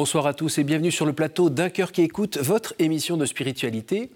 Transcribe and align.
Bonsoir 0.00 0.26
à 0.26 0.32
tous 0.32 0.56
et 0.56 0.64
bienvenue 0.64 0.90
sur 0.90 1.04
le 1.04 1.12
plateau 1.12 1.50
d'un 1.50 1.68
cœur 1.68 1.92
qui 1.92 2.00
écoute 2.00 2.38
votre 2.38 2.72
émission 2.78 3.18
de 3.18 3.26
spiritualité. 3.26 4.10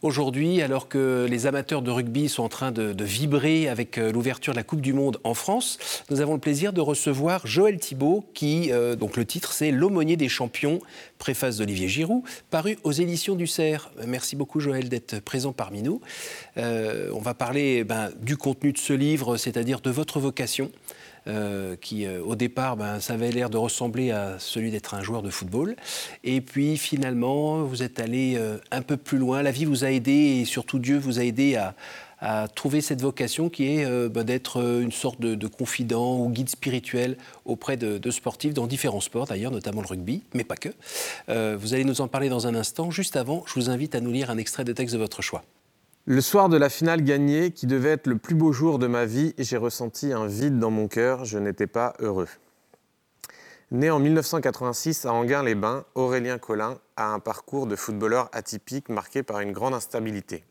Aujourd'hui, 0.00 0.62
alors 0.62 0.88
que 0.88 1.26
les 1.28 1.46
amateurs 1.46 1.82
de 1.82 1.90
rugby 1.90 2.30
sont 2.30 2.42
en 2.42 2.48
train 2.48 2.72
de, 2.72 3.04
vibrer 3.04 3.68
avec 3.68 3.98
euh, 3.98 4.12
l'ouverture 4.12 4.54
de 4.54 4.56
la 4.56 4.62
Coupe 4.62 4.80
du 4.80 4.94
Monde 4.94 5.18
en 5.22 5.34
France, 5.34 5.78
nous 6.08 6.22
avons 6.22 6.32
le 6.32 6.40
plaisir 6.40 6.72
de 6.72 6.80
recevoir 6.80 7.46
Joël 7.46 7.78
Thibault, 7.78 8.24
qui, 8.32 8.72
euh, 8.72 8.96
donc 8.96 9.18
le 9.18 9.26
titre, 9.26 9.52
c'est 9.52 9.70
L'aumônier 9.70 10.16
des 10.16 10.30
champions, 10.30 10.78
préface 11.18 11.58
d'Olivier 11.58 11.88
Giroud, 11.88 12.22
paru 12.48 12.78
aux 12.82 12.92
éditions 12.92 13.34
du 13.34 13.46
Cerf. 13.46 13.90
Merci 14.06 14.36
beaucoup, 14.36 14.58
Joël, 14.58 14.88
d'être 14.88 15.20
présent 15.20 15.52
parmi 15.52 15.82
nous. 15.82 16.00
Euh, 16.56 17.10
on 17.12 17.20
va 17.20 17.34
parler 17.34 17.84
ben, 17.84 18.08
du 18.22 18.38
contenu 18.38 18.72
de 18.72 18.78
ce 18.78 18.94
livre, 18.94 19.36
c'est-à-dire 19.36 19.82
de 19.82 19.90
votre 19.90 20.18
vocation. 20.18 20.70
Euh, 21.26 21.76
qui 21.76 22.06
euh, 22.06 22.22
au 22.22 22.34
départ, 22.34 22.76
ben, 22.76 22.98
ça 22.98 23.12
avait 23.12 23.30
l'air 23.30 23.50
de 23.50 23.58
ressembler 23.58 24.10
à 24.10 24.36
celui 24.38 24.70
d'être 24.70 24.94
un 24.94 25.02
joueur 25.02 25.22
de 25.22 25.30
football. 25.30 25.76
Et 26.24 26.40
puis 26.40 26.78
finalement, 26.78 27.62
vous 27.62 27.82
êtes 27.82 28.00
allé 28.00 28.36
euh, 28.38 28.56
un 28.70 28.80
peu 28.80 28.96
plus 28.96 29.18
loin. 29.18 29.42
La 29.42 29.50
vie 29.50 29.66
vous 29.66 29.84
a 29.84 29.90
aidé 29.90 30.12
et 30.40 30.44
surtout 30.46 30.78
Dieu 30.78 30.98
vous 30.98 31.18
a 31.18 31.24
aidé 31.24 31.56
à, 31.56 31.74
trouver 32.54 32.82
cette 32.82 33.00
vocation 33.00 33.48
qui 33.48 33.78
est 33.78 34.08
ben, 34.10 34.24
d'être 34.24 34.60
une 34.82 34.92
sorte 34.92 35.22
de, 35.22 35.46
confident 35.46 36.18
ou 36.18 36.28
guide 36.28 36.50
spirituel 36.50 37.16
auprès 37.46 37.78
de 37.78 38.10
sportifs 38.10 38.52
dans 38.52 38.66
différents 38.66 39.00
sports 39.00 39.24
d'ailleurs, 39.24 39.50
notamment 39.50 39.80
le 39.80 39.86
rugby, 39.86 40.22
mais 40.34 40.44
pas 40.44 40.56
que. 40.56 40.68
vous 41.56 41.72
allez 41.72 41.84
nous 41.84 42.02
en 42.02 42.08
parler 42.08 42.28
dans 42.28 42.46
un 42.46 42.54
instant. 42.54 42.90
Juste 42.90 43.16
avant, 43.16 43.42
je 43.46 43.54
vous 43.54 43.70
invite 43.70 43.94
à 43.94 44.02
nous 44.02 44.12
lire 44.12 44.28
un 44.28 44.36
extrait 44.36 44.64
de 44.64 44.72
texte 44.74 44.94
de 44.94 45.00
votre 45.00 45.22
choix. 45.22 45.42
Le 46.06 46.22
soir 46.22 46.48
de 46.48 46.56
la 46.56 46.70
finale 46.70 47.02
gagnée, 47.02 47.50
qui 47.50 47.66
devait 47.66 47.90
être 47.90 48.06
le 48.06 48.16
plus 48.16 48.34
beau 48.34 48.52
jour 48.52 48.78
de 48.78 48.86
ma 48.86 49.04
vie, 49.04 49.34
j'ai 49.36 49.58
ressenti 49.58 50.14
un 50.14 50.26
vide 50.26 50.58
dans 50.58 50.70
mon 50.70 50.88
cœur, 50.88 51.26
je 51.26 51.38
n'étais 51.38 51.66
pas 51.66 51.92
heureux. 51.98 52.28
Né 53.70 53.90
en 53.90 53.98
1986 53.98 55.04
à 55.04 55.12
Anguin-les-Bains, 55.12 55.84
Aurélien 55.94 56.38
Collin 56.38 56.78
a 56.96 57.12
un 57.12 57.18
parcours 57.18 57.66
de 57.66 57.76
footballeur 57.76 58.30
atypique 58.32 58.88
marqué 58.88 59.22
par 59.22 59.40
une 59.40 59.52
grande 59.52 59.74
instabilité. 59.74 60.42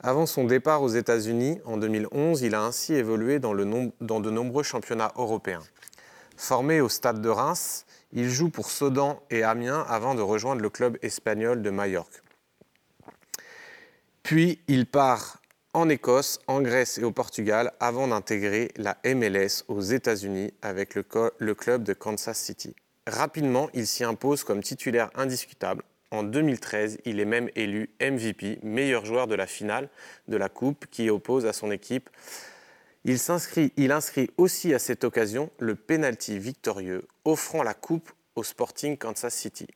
Avant 0.00 0.26
son 0.26 0.44
départ 0.44 0.82
aux 0.82 0.90
États-Unis 0.90 1.60
en 1.64 1.78
2011, 1.78 2.42
il 2.42 2.54
a 2.54 2.62
ainsi 2.62 2.92
évolué 2.92 3.38
dans, 3.38 3.54
de 3.54 4.30
nombreux 4.30 4.62
championnats 4.62 5.12
européens. 5.16 5.62
Formé 6.36 6.82
au 6.82 6.90
stade 6.90 7.22
de 7.22 7.28
Reims, 7.30 7.86
il 8.12 8.28
joue 8.28 8.50
pour 8.50 8.70
Sedan 8.70 9.22
et 9.30 9.44
Amiens 9.44 9.84
avant 9.88 10.14
de 10.14 10.20
rejoindre 10.20 10.60
le 10.60 10.68
club 10.68 10.98
espagnol 11.00 11.62
de 11.62 11.70
Majorque. 11.70 12.23
Puis 14.24 14.58
il 14.68 14.86
part 14.86 15.42
en 15.74 15.90
Écosse, 15.90 16.40
en 16.46 16.62
Grèce 16.62 16.96
et 16.96 17.04
au 17.04 17.12
Portugal 17.12 17.74
avant 17.78 18.08
d'intégrer 18.08 18.70
la 18.76 18.96
MLS 19.04 19.64
aux 19.68 19.82
États-Unis 19.82 20.54
avec 20.62 20.94
le, 20.94 21.02
club 21.54 21.82
de 21.82 21.92
Kansas 21.92 22.38
City. 22.38 22.74
Rapidement, 23.06 23.68
il 23.74 23.86
s'y 23.86 24.02
impose 24.02 24.42
comme 24.42 24.62
titulaire 24.62 25.10
indiscutable. 25.14 25.82
En 26.10 26.22
2013, 26.22 27.00
il 27.04 27.20
est 27.20 27.26
même 27.26 27.50
élu 27.54 27.90
MVP, 28.00 28.60
meilleur 28.62 29.04
joueur 29.04 29.26
de 29.26 29.34
la 29.34 29.46
finale 29.46 29.90
de 30.26 30.38
la 30.38 30.48
Coupe 30.48 30.86
qui 30.90 31.10
oppose 31.10 31.44
à 31.44 31.52
son 31.52 31.70
équipe. 31.70 32.08
Il, 33.04 33.18
il 33.76 33.92
inscrit 33.92 34.30
aussi 34.38 34.72
à 34.72 34.78
cette 34.78 35.04
occasion 35.04 35.50
le 35.58 35.74
penalty 35.74 36.38
victorieux, 36.38 37.06
offrant 37.26 37.62
la 37.62 37.74
Coupe 37.74 38.10
au 38.36 38.42
Sporting 38.42 38.96
Kansas 38.96 39.34
City. 39.34 39.66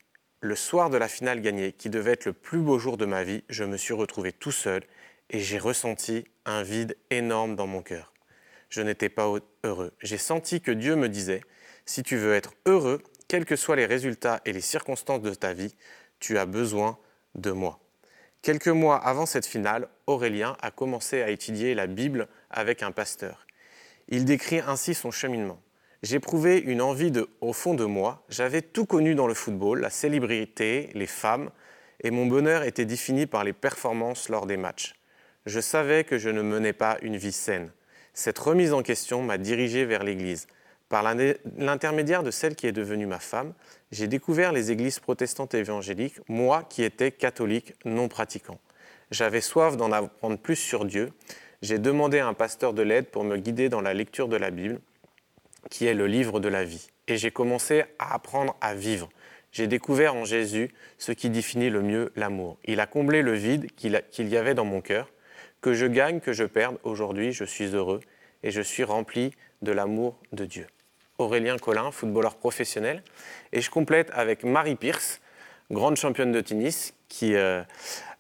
Le 0.41 0.55
soir 0.55 0.89
de 0.89 0.97
la 0.97 1.09
finale 1.09 1.41
gagnée, 1.41 1.73
qui 1.73 1.91
devait 1.91 2.13
être 2.13 2.27
le 2.27 2.33
plus 2.33 2.61
beau 2.61 2.79
jour 2.79 2.97
de 2.97 3.07
ma 3.07 3.25
vie, 3.25 3.43
je 3.49 3.65
me 3.65 3.77
suis 3.77 3.93
retrouvé 3.93 4.33
tout 4.33 4.53
seul 4.53 4.85
et 5.31 5.41
j'ai 5.41 5.59
ressenti 5.59 6.27
un 6.45 6.63
vide 6.63 6.97
énorme 7.11 7.57
dans 7.57 7.67
mon 7.67 7.83
cœur. 7.83 8.13
Je 8.71 8.81
n'étais 8.81 9.09
pas 9.09 9.29
heureux. 9.65 9.93
J'ai 10.01 10.17
senti 10.17 10.61
que 10.61 10.71
Dieu 10.71 10.95
me 10.95 11.09
disait, 11.09 11.41
si 11.87 12.05
tu 12.05 12.17
veux 12.17 12.35
être 12.35 12.55
heureux, 12.67 13.03
quels 13.27 13.47
que 13.47 13.57
soient 13.57 13.75
les 13.75 13.87
résultats 13.87 14.41
et 14.45 14.53
les 14.53 14.61
circonstances 14.61 15.23
de 15.23 15.35
ta 15.35 15.53
vie, 15.55 15.75
tu 16.21 16.39
as 16.39 16.47
besoin 16.47 16.99
de 17.35 17.51
moi. 17.51 17.81
Quelques 18.41 18.69
mois 18.69 18.97
avant 18.97 19.27
cette 19.27 19.47
finale, 19.47 19.89
Aurélien 20.07 20.57
a 20.61 20.71
commencé 20.71 21.21
à 21.21 21.31
étudier 21.31 21.75
la 21.75 21.89
Bible 21.89 22.29
avec 22.49 22.85
un 22.85 22.93
pasteur. 22.93 23.45
Il 24.07 24.25
décrit 24.25 24.61
ainsi 24.61 24.95
son 24.95 25.11
cheminement 25.11 25.61
j'éprouvais 26.03 26.59
une 26.59 26.81
envie 26.81 27.11
de, 27.11 27.29
au 27.41 27.53
fond 27.53 27.75
de 27.75 27.85
moi. 27.85 28.23
J'avais 28.29 28.63
tout 28.63 28.87
connu 28.87 29.15
dans 29.15 29.27
le 29.27 29.35
football, 29.35 29.81
la 29.81 29.91
célébrité, 29.91 30.91
les 30.95 31.07
femmes, 31.07 31.51
et 32.03 32.11
mon 32.11 32.27
bonheur 32.27 32.63
était 32.63 32.85
défini 32.85 33.27
par 33.27 33.45
les 33.45 33.53
performances 33.53 34.29
lors 34.29 34.47
des 34.47 34.57
matchs. 34.57 34.95
Je 35.47 35.61
savais 35.61 36.05
que 36.05 36.19
je 36.19 36.29
ne 36.29 36.43
menais 36.43 36.73
pas 36.73 36.99
une 37.03 37.17
vie 37.17 37.33
saine. 37.33 37.73
Cette 38.15 38.39
remise 38.39 38.73
en 38.73 38.83
question 38.83 39.23
m'a 39.23 39.39
dirigé 39.39 39.85
vers 39.85 40.03
l'Église. 40.03 40.47
Par 40.89 41.03
l'intermédiaire 41.57 42.23
de 42.23 42.31
celle 42.31 42.57
qui 42.57 42.67
est 42.67 42.73
devenue 42.73 43.07
ma 43.07 43.19
femme, 43.19 43.53
j'ai 43.93 44.07
découvert 44.07 44.53
les 44.53 44.71
églises 44.71 45.01
protestantes 45.01 45.55
évangéliques, 45.55 46.19
moi 46.29 46.65
qui 46.69 46.83
étais 46.83 47.11
catholique 47.13 47.75
non 47.85 48.09
pratiquant. 48.09 48.59
J'avais 49.11 49.41
soif 49.41 49.77
d'en 49.77 49.93
apprendre 49.93 50.39
plus 50.39 50.57
sur 50.57 50.85
Dieu. 50.85 51.13
J'ai 51.61 51.79
demandé 51.79 52.21
à 52.21 52.27
un 52.27 52.35
pasteur 52.35 52.73
de 52.73 52.83
l'aide 52.83 53.07
pour 53.07 53.25
me 53.25 53.37
guider 53.37 53.69
dans 53.69 53.81
la 53.81 53.95
lecture 53.95 54.29
de 54.29 54.37
la 54.37 54.51
Bible 54.51 54.81
qui 55.71 55.87
est 55.87 55.95
le 55.95 56.07
livre 56.07 56.41
de 56.41 56.49
la 56.49 56.65
vie. 56.65 56.89
Et 57.07 57.17
j'ai 57.17 57.31
commencé 57.31 57.85
à 57.99 58.15
apprendre 58.15 58.57
à 58.61 58.75
vivre. 58.75 59.09
J'ai 59.53 59.67
découvert 59.67 60.15
en 60.15 60.25
Jésus 60.25 60.71
ce 60.99 61.13
qui 61.13 61.31
définit 61.31 61.71
le 61.71 61.83
mieux 61.83 62.13
l'amour. 62.17 62.59
Il 62.65 62.81
a 62.81 62.87
comblé 62.87 63.23
le 63.23 63.33
vide 63.33 63.71
qu'il 63.75 64.29
y 64.29 64.37
avait 64.37 64.55
dans 64.55 64.65
mon 64.65 64.81
cœur. 64.81 65.11
Que 65.61 65.75
je 65.75 65.87
gagne, 65.87 66.21
que 66.21 66.33
je 66.33 66.45
perde, 66.45 66.79
aujourd'hui 66.85 67.33
je 67.33 67.45
suis 67.45 67.75
heureux 67.75 68.01
et 68.43 68.51
je 68.51 68.61
suis 68.61 68.85
rempli 68.85 69.33
de 69.63 69.73
l'amour 69.73 70.19
de 70.33 70.45
Dieu. 70.45 70.67
Aurélien 71.19 71.59
Collin, 71.59 71.91
footballeur 71.91 72.37
professionnel. 72.37 73.03
Et 73.53 73.61
je 73.61 73.71
complète 73.71 74.11
avec 74.13 74.45
Marie 74.45 74.77
Pierce, 74.77 75.21
grande 75.71 75.97
championne 75.97 76.33
de 76.33 76.41
tennis, 76.41 76.95
qui 77.09 77.35
euh, 77.35 77.63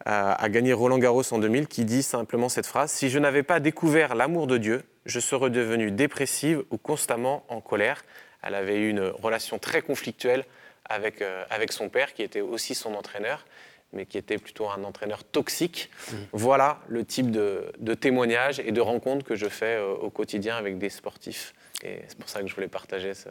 a 0.04 0.48
gagné 0.48 0.72
Roland 0.72 0.98
Garros 0.98 1.32
en 1.32 1.38
2000, 1.38 1.66
qui 1.68 1.84
dit 1.84 2.02
simplement 2.02 2.48
cette 2.48 2.66
phrase 2.66 2.90
Si 2.90 3.10
je 3.10 3.18
n'avais 3.18 3.42
pas 3.42 3.60
découvert 3.60 4.14
l'amour 4.14 4.46
de 4.46 4.58
Dieu, 4.58 4.82
je 5.04 5.20
serais 5.20 5.50
devenue 5.50 5.90
dépressive 5.90 6.62
ou 6.70 6.78
constamment 6.78 7.44
en 7.48 7.60
colère. 7.60 8.04
Elle 8.42 8.54
avait 8.54 8.76
eu 8.76 8.90
une 8.90 9.00
relation 9.00 9.58
très 9.58 9.82
conflictuelle 9.82 10.44
avec, 10.84 11.22
euh, 11.22 11.44
avec 11.50 11.72
son 11.72 11.88
père, 11.88 12.14
qui 12.14 12.22
était 12.22 12.40
aussi 12.40 12.74
son 12.74 12.94
entraîneur, 12.94 13.46
mais 13.92 14.06
qui 14.06 14.18
était 14.18 14.38
plutôt 14.38 14.68
un 14.68 14.84
entraîneur 14.84 15.24
toxique. 15.24 15.90
Mmh. 15.90 16.16
Voilà 16.32 16.80
le 16.88 17.04
type 17.04 17.30
de, 17.30 17.72
de 17.78 17.94
témoignages 17.94 18.60
et 18.60 18.72
de 18.72 18.80
rencontres 18.80 19.24
que 19.24 19.34
je 19.34 19.48
fais 19.48 19.76
euh, 19.76 19.94
au 19.94 20.10
quotidien 20.10 20.56
avec 20.56 20.78
des 20.78 20.90
sportifs. 20.90 21.54
Et 21.82 22.02
c'est 22.06 22.18
pour 22.18 22.28
ça 22.28 22.42
que 22.42 22.46
je 22.46 22.54
voulais 22.54 22.68
partager 22.68 23.12
ce, 23.14 23.28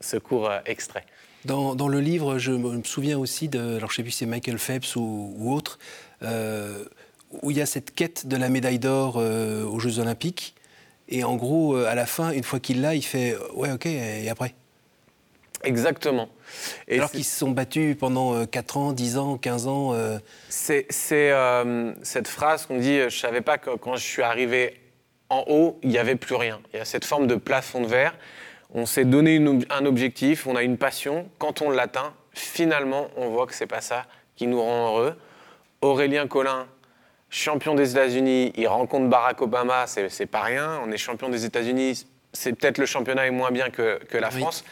ce, 0.00 0.16
court 0.16 0.50
euh, 0.50 0.60
extrait. 0.66 1.04
Dans, 1.44 1.74
dans, 1.74 1.88
le 1.88 2.00
livre, 2.00 2.38
je 2.38 2.52
me 2.52 2.82
souviens 2.84 3.18
aussi 3.18 3.48
de, 3.48 3.76
alors 3.76 3.90
je 3.90 3.96
sais 3.96 4.02
plus 4.02 4.12
si 4.12 4.18
c'est 4.18 4.26
Michael 4.26 4.58
Phelps 4.58 4.96
ou, 4.96 5.34
ou 5.36 5.52
autre, 5.52 5.78
où 6.22 7.50
il 7.50 7.56
y 7.56 7.60
a 7.60 7.66
cette 7.66 7.94
quête 7.94 8.26
de 8.26 8.36
la 8.36 8.48
médaille 8.48 8.78
d'or 8.78 9.16
aux 9.16 9.78
Jeux 9.78 9.98
Olympiques. 9.98 10.54
Et 11.12 11.24
en 11.24 11.36
gros, 11.36 11.76
euh, 11.76 11.86
à 11.86 11.94
la 11.94 12.06
fin, 12.06 12.30
une 12.30 12.42
fois 12.42 12.58
qu'il 12.58 12.80
l'a, 12.80 12.94
il 12.94 13.04
fait 13.04 13.34
euh, 13.34 13.38
Ouais, 13.54 13.70
ok, 13.70 13.86
et 13.86 14.28
après? 14.30 14.54
Exactement. 15.62 16.28
Et 16.88 16.96
Alors 16.96 17.10
qu'ils 17.10 17.24
se 17.24 17.38
sont 17.38 17.50
battus 17.50 17.96
pendant 17.96 18.46
4 18.46 18.76
euh, 18.76 18.80
ans, 18.80 18.92
10 18.92 19.18
ans, 19.18 19.36
15 19.36 19.66
ans. 19.68 19.94
C'est 20.48 20.86
cette 20.90 22.28
phrase 22.28 22.66
qu'on 22.66 22.78
dit 22.78 22.98
Je 22.98 23.04
ne 23.04 23.10
savais 23.10 23.42
pas 23.42 23.58
que 23.58 23.76
quand 23.76 23.94
je 23.94 24.02
suis 24.02 24.22
arrivé 24.22 24.80
en 25.28 25.44
haut, 25.48 25.78
il 25.82 25.90
n'y 25.90 25.98
avait 25.98 26.16
plus 26.16 26.34
rien. 26.34 26.60
Il 26.72 26.78
y 26.78 26.80
a 26.80 26.84
cette 26.84 27.04
forme 27.04 27.26
de 27.26 27.36
plafond 27.36 27.82
de 27.82 27.86
verre. 27.86 28.14
On 28.74 28.86
s'est 28.86 29.04
donné 29.04 29.40
un 29.70 29.86
objectif, 29.86 30.46
on 30.46 30.56
a 30.56 30.62
une 30.62 30.78
passion. 30.78 31.28
Quand 31.38 31.60
on 31.60 31.70
l'atteint, 31.70 32.14
finalement, 32.32 33.08
on 33.16 33.28
voit 33.28 33.46
que 33.46 33.54
ce 33.54 33.64
n'est 33.64 33.68
pas 33.68 33.82
ça 33.82 34.06
qui 34.34 34.46
nous 34.46 34.60
rend 34.60 34.88
heureux. 34.88 35.14
Aurélien 35.82 36.26
Collin, 36.26 36.66
champion 37.28 37.74
des 37.74 37.90
États-Unis, 37.92 38.52
il 38.56 38.66
rencontre 38.68 39.08
Barack 39.08 39.42
Obama, 39.42 39.86
c'est 39.86 40.26
pas 40.26 40.42
rien. 40.42 40.80
On 40.86 40.90
est 40.90 40.96
champion 40.96 41.28
des 41.28 41.44
États-Unis, 41.44 42.06
c'est 42.32 42.54
peut-être 42.54 42.78
le 42.78 42.86
championnat 42.86 43.26
est 43.26 43.30
moins 43.30 43.50
bien 43.50 43.68
que, 43.70 43.98
la 44.12 44.30
France, 44.30 44.64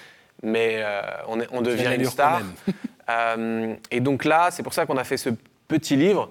mais 0.42 0.76
euh, 0.78 1.02
on, 1.28 1.40
est, 1.40 1.48
on, 1.52 1.60
devient 1.60 1.94
une 1.94 2.04
star. 2.04 2.42
Euh, 3.08 3.74
et 3.90 3.98
donc 3.98 4.24
là, 4.24 4.50
c'est 4.52 4.62
pour 4.62 4.72
ça 4.72 4.86
qu'on 4.86 4.96
a 4.96 5.02
fait 5.02 5.16
ce 5.16 5.30
petit 5.66 5.96
livre, 5.96 6.30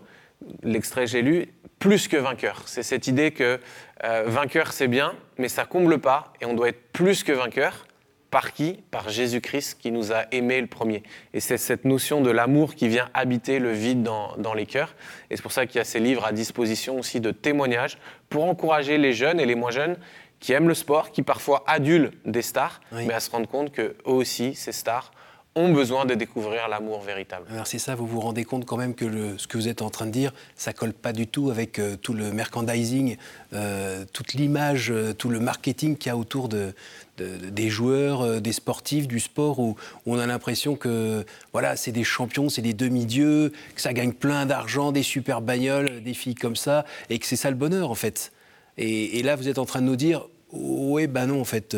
l'extrait 0.63 1.07
j'ai 1.07 1.21
lu, 1.21 1.49
plus 1.79 2.07
que 2.07 2.17
vainqueur. 2.17 2.63
C'est 2.65 2.83
cette 2.83 3.07
idée 3.07 3.31
que 3.31 3.59
euh, 4.03 4.23
vainqueur 4.27 4.73
c'est 4.73 4.87
bien, 4.87 5.13
mais 5.37 5.47
ça 5.47 5.65
comble 5.65 5.97
pas, 5.99 6.33
et 6.41 6.45
on 6.45 6.53
doit 6.53 6.69
être 6.69 6.91
plus 6.91 7.23
que 7.23 7.31
vainqueur. 7.31 7.85
Par 8.29 8.53
qui? 8.53 8.83
Par 8.91 9.09
Jésus-Christ 9.09 9.79
qui 9.79 9.91
nous 9.91 10.11
a 10.11 10.25
aimés 10.31 10.61
le 10.61 10.67
premier. 10.67 11.01
Et 11.33 11.39
c'est 11.39 11.57
cette 11.57 11.83
notion 11.83 12.21
de 12.21 12.29
l'amour 12.29 12.75
qui 12.75 12.87
vient 12.87 13.09
habiter 13.15 13.57
le 13.57 13.71
vide 13.71 14.03
dans, 14.03 14.53
les 14.53 14.67
cœurs. 14.67 14.93
Et 15.31 15.35
c'est 15.35 15.41
pour 15.41 15.51
ça 15.51 15.65
qu'il 15.65 15.77
y 15.77 15.81
a 15.81 15.83
ces 15.83 15.99
livres 15.99 16.25
à 16.25 16.31
disposition 16.31 16.99
aussi 16.99 17.21
de 17.21 17.31
témoignages 17.31 17.97
pour 18.29 18.45
encourager 18.45 18.99
les 18.99 19.13
jeunes 19.13 19.39
et 19.39 19.47
les 19.47 19.55
moins 19.55 19.71
jeunes 19.71 19.97
qui 20.39 20.53
aiment 20.53 20.67
le 20.67 20.75
sport, 20.75 21.11
qui 21.11 21.23
parfois 21.23 21.63
adulent 21.65 22.11
des 22.23 22.43
stars, 22.43 22.81
mais 22.91 23.13
à 23.13 23.19
se 23.19 23.31
rendre 23.31 23.47
compte 23.47 23.71
qu'eux 23.71 23.97
aussi, 24.05 24.53
ces 24.53 24.71
stars, 24.71 25.11
ont 25.59 25.73
besoin 25.73 26.05
de 26.05 26.15
découvrir 26.15 26.67
l'amour 26.69 27.01
véritable. 27.01 27.45
Alors 27.51 27.67
c'est 27.67 27.79
ça, 27.79 27.93
vous 27.93 28.07
vous 28.07 28.21
rendez 28.21 28.45
compte 28.45 28.65
quand 28.65 28.77
même 28.77 28.95
que 28.95 29.37
ce 29.37 29.45
que 29.45 29.57
vous 29.57 29.67
êtes 29.67 29.81
en 29.81 29.89
train 29.89 30.05
de 30.05 30.11
dire, 30.11 30.31
ça 30.55 30.71
colle 30.71 30.93
pas 30.93 31.11
du 31.11 31.27
tout 31.27 31.49
avec 31.51 31.79
euh, 31.79 31.97
tout 31.97 32.13
le 32.13 32.31
merchandising, 32.31 33.17
euh, 33.53 34.05
toute 34.13 34.33
l'image, 34.33 34.89
euh, 34.89 35.13
tout 35.13 35.29
le 35.29 35.39
marketing 35.39 35.97
qu'il 35.97 36.09
y 36.09 36.11
a 36.11 36.17
autour 36.17 36.47
de, 36.47 36.73
des 37.17 37.69
joueurs, 37.69 38.39
des 38.39 38.53
sportifs, 38.53 39.07
du 39.07 39.19
sport, 39.19 39.59
où, 39.59 39.75
on 40.05 40.17
a 40.17 40.25
l'impression 40.25 40.77
que 40.77 41.25
voilà, 41.51 41.75
c'est 41.75 41.91
des 41.91 42.05
champions, 42.05 42.47
c'est 42.47 42.61
des 42.61 42.73
demi-dieux, 42.73 43.51
que 43.75 43.81
ça 43.81 43.91
gagne 43.91 44.13
plein 44.13 44.45
d'argent, 44.45 44.93
des 44.93 45.03
super 45.03 45.41
bagnoles, 45.41 46.01
des 46.01 46.13
filles 46.13 46.35
comme 46.35 46.55
ça, 46.55 46.85
et 47.09 47.19
que 47.19 47.25
c'est 47.25 47.35
ça 47.35 47.49
le 47.49 47.57
bonheur 47.57 47.91
en 47.91 47.95
fait. 47.95 48.31
Et, 48.77 49.21
là, 49.23 49.35
vous 49.35 49.49
êtes 49.49 49.57
en 49.57 49.65
train 49.65 49.81
de 49.81 49.87
nous 49.87 49.97
dire, 49.97 50.25
oui, 50.53 51.07
ben 51.07 51.25
non, 51.25 51.41
en 51.41 51.45
fait 51.45 51.75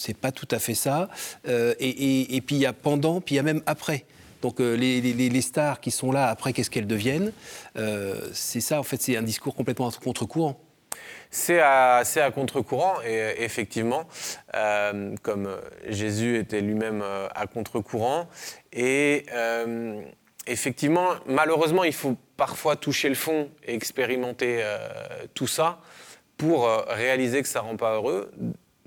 c'est 0.00 0.16
pas 0.16 0.32
tout 0.32 0.48
à 0.50 0.58
fait 0.58 0.74
ça. 0.74 1.08
Euh, 1.46 1.74
et, 1.78 2.40
puis 2.40 2.56
il 2.56 2.62
y 2.62 2.66
a 2.66 2.72
pendant, 2.72 3.20
puis 3.20 3.34
il 3.34 3.36
y 3.36 3.40
a 3.40 3.42
même 3.42 3.62
après. 3.66 4.04
Donc 4.42 4.60
euh, 4.60 4.74
les, 4.74 5.40
stars 5.42 5.80
qui 5.80 5.90
sont 5.90 6.12
là 6.12 6.28
après, 6.28 6.52
qu'est-ce 6.52 6.70
qu'elles 6.70 6.86
deviennent? 6.86 7.32
Euh, 7.76 8.28
C'est 8.32 8.60
ça, 8.60 8.80
en 8.80 8.82
fait, 8.82 9.00
c'est 9.00 9.16
un 9.16 9.22
discours 9.22 9.54
complètement 9.54 9.88
à 9.88 9.92
contre-courant. 9.92 10.58
C'est 11.30 11.60
à, 11.60 11.98
à 11.98 12.30
contre-courant 12.32 12.96
et 13.06 13.44
effectivement, 13.44 14.08
comme 15.22 15.48
Jésus 15.88 16.38
était 16.38 16.60
lui-même 16.60 17.04
à 17.34 17.46
contre-courant. 17.46 18.28
Et 18.72 19.26
effectivement, 20.46 21.10
malheureusement, 21.26 21.84
il 21.84 21.92
faut 21.92 22.16
parfois 22.36 22.74
toucher 22.74 23.08
le 23.08 23.14
fond 23.14 23.48
et 23.64 23.74
expérimenter 23.74 24.64
tout 25.34 25.46
ça 25.46 25.78
pour 26.36 26.68
réaliser 26.88 27.42
que 27.42 27.48
ça 27.48 27.60
ne 27.60 27.66
rend 27.66 27.76
pas 27.76 27.94
heureux 27.94 28.32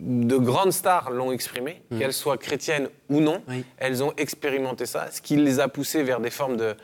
de 0.04 0.38
grandes 0.38 0.74
stars 0.74 1.12
l'ont 1.12 1.32
exprimé, 1.32 1.82
mm. 1.90 2.00
qu'elles 2.00 2.14
soient 2.14 2.38
chrétiennes 2.38 2.90
ou 3.10 3.20
non. 3.22 3.42
Elles 3.78 4.04
ont 4.04 4.14
expérimenté 4.18 4.86
ça, 4.86 5.10
ce 5.12 5.22
qui 5.22 5.36
les 5.36 5.60
a 5.60 5.68
poussées 5.68 6.04
vers 6.04 6.20
des 6.20 6.30
formes 6.30 6.58
de, 6.58 6.76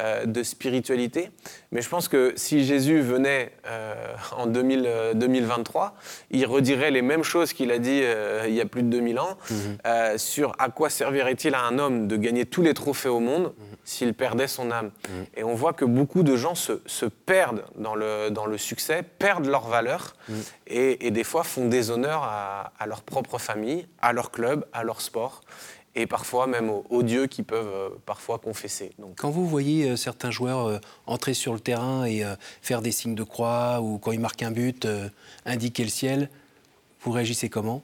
euh, 0.00 0.26
de 0.26 0.42
spiritualité. 0.42 1.30
Mais 1.70 1.80
je 1.80 1.88
pense 1.88 2.08
que 2.08 2.32
si 2.34 2.64
Jésus 2.64 3.00
venait 3.00 3.52
euh, 3.68 3.94
en 4.36 4.48
2023, 4.48 5.84
euh, 5.84 5.88
il 6.32 6.46
redirait 6.46 6.90
les 6.90 7.00
mêmes 7.00 7.22
choses 7.22 7.52
qu'il 7.52 7.70
a 7.70 7.78
dit 7.78 8.02
il 8.48 8.54
y 8.54 8.60
a 8.60 8.66
plus 8.66 8.82
de 8.82 8.88
2000 8.88 9.20
ans 9.20 9.36
mhm. 9.50 10.18
sur 10.18 10.56
à 10.58 10.70
quoi 10.70 10.90
servirait-il 10.90 11.54
à 11.54 11.62
un 11.62 11.78
homme 11.78 12.08
de 12.08 12.16
gagner 12.16 12.44
tous 12.44 12.62
les 12.62 12.74
trophées 12.74 13.08
au 13.08 13.20
monde 13.20 13.44
mhm. 13.56 13.76
s'il 13.84 14.14
perdait 14.14 14.48
son 14.48 14.72
âme. 14.72 14.90
Mhm. 15.08 15.26
Et 15.36 15.44
on 15.44 15.54
voit 15.54 15.72
que 15.72 15.84
beaucoup 15.84 16.24
de 16.24 16.34
gens 16.34 16.56
se, 16.56 17.04
perdent 17.26 17.64
dans 17.76 17.94
le, 17.94 18.30
dans 18.30 18.46
le 18.46 18.58
succès, 18.58 19.04
perdent 19.04 19.46
leur 19.46 19.68
valeur 19.68 20.16
et, 20.66 21.12
des 21.12 21.24
fois 21.24 21.44
font 21.44 21.68
déshonneur 21.68 22.24
à, 22.24 22.72
à 22.80 22.86
leur 22.86 23.02
propre 23.02 23.38
famille, 23.38 23.86
à 24.02 24.12
leur 24.12 24.32
club, 24.32 24.64
à 24.72 24.82
leur 24.82 25.00
sport 25.00 25.42
et 25.94 26.06
parfois 26.06 26.46
même 26.46 26.70
aux, 26.70 27.02
dieux 27.02 27.26
qui 27.26 27.42
peuvent 27.42 27.70
euh, 27.72 27.88
parfois 28.04 28.38
confesser. 28.38 28.90
Donc. 28.98 29.16
Quand 29.16 29.30
vous 29.30 29.46
voyez 29.46 29.90
euh, 29.90 29.96
certains 29.96 30.30
joueurs 30.30 30.66
euh, 30.66 30.78
entrer 31.06 31.34
sur 31.34 31.52
le 31.52 31.60
terrain 31.60 32.04
et 32.04 32.24
faire 32.62 32.82
des 32.82 32.92
signes 32.92 33.14
de 33.14 33.22
croix, 33.22 33.80
ou 33.80 33.98
quand 33.98 34.12
ils 34.12 34.20
marquent 34.20 34.42
un 34.42 34.50
but, 34.50 34.86
indiquer 35.44 35.84
le 35.84 35.90
ciel, 35.90 36.30
vous 37.00 37.12
réagissez 37.12 37.48
comment? 37.48 37.82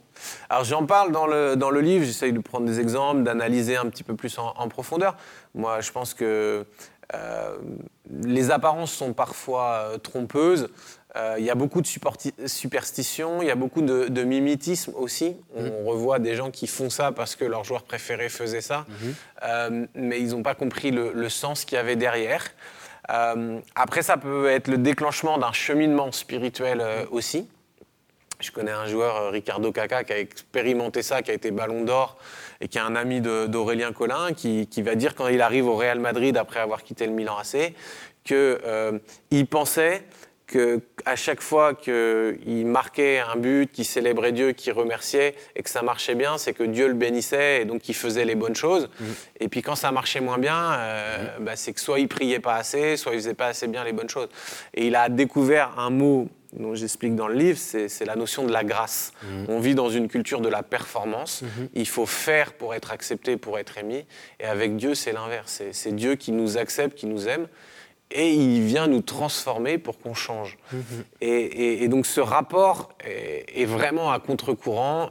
Alors 0.49 0.63
j'en 0.63 0.85
parle 0.85 1.11
dans 1.11 1.27
le, 1.27 1.55
dans 1.55 1.69
le 1.69 1.81
livre, 1.81 2.05
j'essaye 2.05 2.33
de 2.33 2.39
prendre 2.39 2.65
des 2.65 2.79
exemples, 2.79 3.23
d'analyser 3.23 3.77
un 3.77 3.85
petit 3.85 4.03
peu 4.03 4.15
plus 4.15 4.37
en, 4.37 4.67
profondeur. 4.67 5.15
Moi 5.53 5.81
je 5.81 5.91
pense 5.91 6.13
que 6.13 6.65
les 8.09 8.51
apparences 8.51 8.91
sont 8.91 9.13
parfois 9.13 9.91
trompeuses. 10.01 10.69
Euh, 11.17 11.35
il 11.37 11.43
y 11.43 11.49
a 11.49 11.55
beaucoup 11.55 11.81
de 11.81 11.87
superstitions, 12.45 13.41
il 13.41 13.47
y 13.47 13.51
a 13.51 13.55
beaucoup 13.55 13.81
de, 13.81 14.23
mimétisme 14.23 14.93
aussi. 14.95 15.35
On 15.55 15.63
mhm. 15.63 15.87
revoit 15.87 16.19
des 16.19 16.35
gens 16.35 16.51
qui 16.51 16.67
font 16.67 16.89
ça 16.89 17.11
parce 17.11 17.35
que 17.35 17.43
leur 17.43 17.63
joueur 17.63 17.83
préféré 17.83 18.29
faisait 18.29 18.61
ça, 18.61 18.85
mhm. 18.87 19.15
euh, 19.43 19.85
mais 19.95 20.19
ils 20.19 20.29
n'ont 20.29 20.43
pas 20.43 20.55
compris 20.55 20.91
le, 20.91 21.29
sens 21.29 21.65
qu'il 21.65 21.75
y 21.75 21.79
avait 21.79 21.97
derrière. 21.97 22.45
Euh, 23.09 23.59
après, 23.75 24.03
ça 24.03 24.15
peut 24.15 24.47
être 24.47 24.67
le 24.67 24.77
déclenchement 24.77 25.37
d'un 25.37 25.51
cheminement 25.51 26.11
spirituel 26.11 26.77
mhm. 26.77 27.07
aussi. 27.11 27.47
Je 28.39 28.51
connais 28.51 28.71
un 28.71 28.87
joueur, 28.87 29.31
Ricardo 29.31 29.71
Caca, 29.71 30.03
qui 30.03 30.13
a 30.13 30.19
expérimenté 30.19 31.03
ça, 31.03 31.21
qui 31.21 31.29
a 31.29 31.33
été 31.33 31.51
ballon 31.51 31.83
d'or 31.83 32.17
et 32.59 32.67
qui 32.67 32.79
est 32.79 32.81
un 32.81 32.95
ami 32.95 33.21
d'Aurélien 33.21 33.91
Collin, 33.91 34.33
qui, 34.33 34.65
qui, 34.65 34.81
va 34.81 34.95
dire 34.95 35.13
quand 35.13 35.27
il 35.27 35.41
arrive 35.41 35.67
au 35.67 35.75
Real 35.75 35.99
Madrid 35.99 36.37
après 36.37 36.59
avoir 36.59 36.83
quitté 36.83 37.05
le 37.05 37.11
Milan 37.11 37.37
AC, 37.37 37.73
qu'il 38.23 39.47
pensait 39.47 40.03
qu'à 40.51 41.15
chaque 41.15 41.41
fois 41.41 41.73
qu'il 41.73 42.65
marquait 42.65 43.19
un 43.19 43.37
but, 43.37 43.71
qu'il 43.71 43.85
célébrait 43.85 44.31
Dieu, 44.31 44.51
qu'il 44.51 44.73
remerciait 44.73 45.35
et 45.55 45.63
que 45.63 45.69
ça 45.69 45.81
marchait 45.81 46.15
bien, 46.15 46.37
c'est 46.37 46.53
que 46.53 46.63
Dieu 46.63 46.87
le 46.87 46.93
bénissait 46.93 47.61
et 47.61 47.65
donc 47.65 47.81
qu'il 47.81 47.95
faisait 47.95 48.25
les 48.25 48.35
bonnes 48.35 48.55
choses. 48.55 48.89
Mm. 48.99 49.05
Et 49.39 49.47
puis 49.47 49.61
quand 49.61 49.75
ça 49.75 49.91
marchait 49.91 50.21
moins 50.21 50.37
bien, 50.37 50.73
euh, 50.73 51.39
mm. 51.39 51.43
bah, 51.43 51.55
c'est 51.55 51.73
que 51.73 51.79
soit 51.79 51.99
il 51.99 52.07
priait 52.07 52.39
pas 52.39 52.55
assez, 52.55 52.97
soit 52.97 53.13
il 53.13 53.19
faisait 53.19 53.33
pas 53.33 53.47
assez 53.47 53.67
bien 53.67 53.83
les 53.83 53.93
bonnes 53.93 54.09
choses. 54.09 54.29
Et 54.73 54.87
il 54.87 54.95
a 54.95 55.09
découvert 55.09 55.79
un 55.79 55.89
mot 55.89 56.27
dont 56.53 56.75
j'explique 56.75 57.15
dans 57.15 57.29
le 57.29 57.35
livre, 57.35 57.57
c'est 57.57 58.05
la 58.05 58.17
notion 58.17 58.45
de 58.45 58.51
la 58.51 58.65
grâce. 58.65 59.13
Mm. 59.23 59.45
On 59.47 59.59
vit 59.59 59.73
dans 59.73 59.89
une 59.89 60.09
culture 60.09 60.41
de 60.41 60.49
la 60.49 60.63
performance. 60.63 61.43
Mm-hmm. 61.43 61.67
Il 61.75 61.87
faut 61.87 62.05
faire 62.05 62.51
pour 62.53 62.75
être 62.75 62.91
accepté, 62.91 63.37
pour 63.37 63.57
être 63.57 63.77
aimé. 63.77 64.05
Et 64.41 64.45
avec 64.45 64.75
Dieu, 64.75 64.93
c'est 64.93 65.13
l'inverse. 65.13 65.61
C'est 65.71 65.95
Dieu 65.95 66.15
qui 66.15 66.33
nous 66.33 66.57
accepte, 66.57 66.97
qui 66.97 67.05
nous 67.05 67.29
aime 67.29 67.47
et 68.11 68.33
il 68.33 68.61
vient 68.61 68.87
nous 68.87 69.01
transformer 69.01 69.77
pour 69.77 69.99
qu'on 69.99 70.13
change. 70.13 70.57
Mhm. 70.71 70.81
Et, 71.21 71.87
donc 71.87 72.05
ce 72.05 72.21
rapport 72.21 72.89
est, 73.05 73.65
vraiment 73.65 74.11
à 74.11 74.19
contre-courant, 74.19 75.09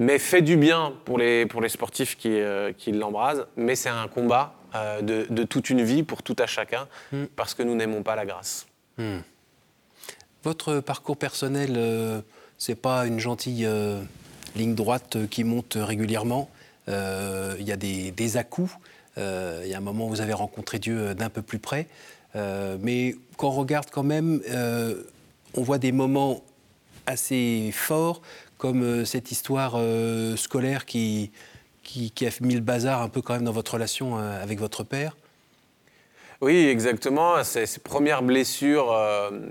mais 0.00 0.18
fait 0.18 0.40
du 0.40 0.56
bien 0.56 0.94
pour 1.04 1.18
les, 1.18 1.44
pour 1.44 1.60
les 1.60 1.68
sportifs 1.68 2.16
qui, 2.16 2.30
euh, 2.30 2.72
qui 2.72 2.90
l'embrasent, 2.90 3.46
mais 3.56 3.76
c'est 3.76 3.90
un 3.90 4.08
combat 4.08 4.54
euh, 4.74 5.02
de, 5.02 5.44
toute 5.44 5.68
une 5.68 5.82
vie 5.82 6.02
pour 6.02 6.22
tout 6.22 6.36
à 6.38 6.46
chacun, 6.46 6.88
mhm. 7.12 7.28
parce 7.36 7.52
que 7.52 7.62
nous 7.62 7.74
n'aimons 7.74 8.02
pas 8.02 8.16
la 8.16 8.24
grâce. 8.24 8.66
Mhm. 8.96 9.22
Votre 10.42 10.80
parcours 10.80 11.18
personnel, 11.18 11.74
euh, 11.76 12.22
c'est 12.56 12.80
pas 12.80 13.06
une 13.06 13.20
gentille 13.20 13.68
ligne 14.56 14.74
droite 14.74 15.18
qui 15.28 15.44
monte 15.44 15.76
régulièrement. 15.78 16.50
Il 16.88 17.62
y 17.64 17.72
a 17.72 17.76
des, 17.76 18.10
des 18.10 18.36
à-coups. 18.36 18.72
Euh, 19.18 19.62
il 19.64 19.70
y 19.70 19.74
a 19.74 19.78
un 19.78 19.82
moment 19.82 20.06
où 20.06 20.08
vous 20.08 20.20
avez 20.20 20.32
rencontré 20.32 20.78
Dieu 20.78 20.98
euh, 20.98 21.14
d'un 21.14 21.30
peu 21.30 21.42
plus 21.42 21.58
près. 21.58 21.88
Euh, 22.36 22.76
mais 22.80 23.16
quand 23.36 23.48
on 23.48 23.52
regarde 23.52 23.90
quand 23.90 24.02
même, 24.02 24.40
on 25.54 25.62
voit 25.62 25.78
des 25.78 25.92
moments 25.92 26.42
assez 27.06 27.70
forts, 27.72 28.22
comme 28.58 29.04
cette 29.06 29.32
histoire 29.32 29.80
scolaire 30.36 30.84
qui, 30.84 31.32
qui, 31.82 32.12
a 32.26 32.30
mis 32.40 32.54
le 32.54 32.60
bazar 32.60 33.02
un 33.02 33.08
peu 33.08 33.22
quand 33.22 33.34
même 33.34 33.44
dans 33.44 33.52
votre 33.52 33.72
relation 33.72 34.16
avec 34.16 34.60
votre 34.60 34.84
père. 34.84 35.16
Oui, 36.40 36.68
exactement. 36.68 37.42
C'est 37.42 37.66
ces 37.66 37.80
premières 37.80 38.22
blessures 38.22 38.94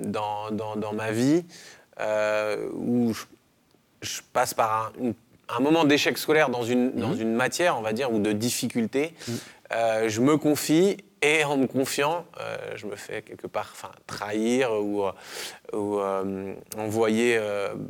dans, 0.06 0.51
dans, 0.51 0.94
ma 0.94 1.12
vie 1.12 1.44
où 2.74 3.13
je, 4.01 4.22
passe 4.32 4.54
par 4.54 4.94
un, 5.04 5.12
un 5.58 5.60
moment 5.62 5.84
d'échec 5.84 6.18
scolaire 6.18 6.50
dans 6.50 6.63
une, 6.63 6.91
dans 6.94 7.10
mhm. 7.10 7.22
une 7.22 7.34
matière, 7.34 7.77
on 7.77 7.82
va 7.82 7.94
dire, 7.94 8.12
ou 8.12 8.20
de 8.20 8.32
difficulté, 8.32 9.13
mhm. 9.27 9.38
euh, 9.74 10.10
je 10.10 10.22
me 10.22 10.38
confie 10.38 10.98
et 11.22 11.44
en 11.44 11.58
me 11.58 11.68
confiant, 11.68 12.25
euh, 12.39 12.58
je 12.75 12.86
me 12.86 12.96
fais 12.96 13.22
quelque 13.22 13.48
part 13.48 13.74
trahir 14.08 14.72
ou, 14.72 15.03
ou 15.74 16.00
euh, 16.00 16.53
envoyer 16.77 17.39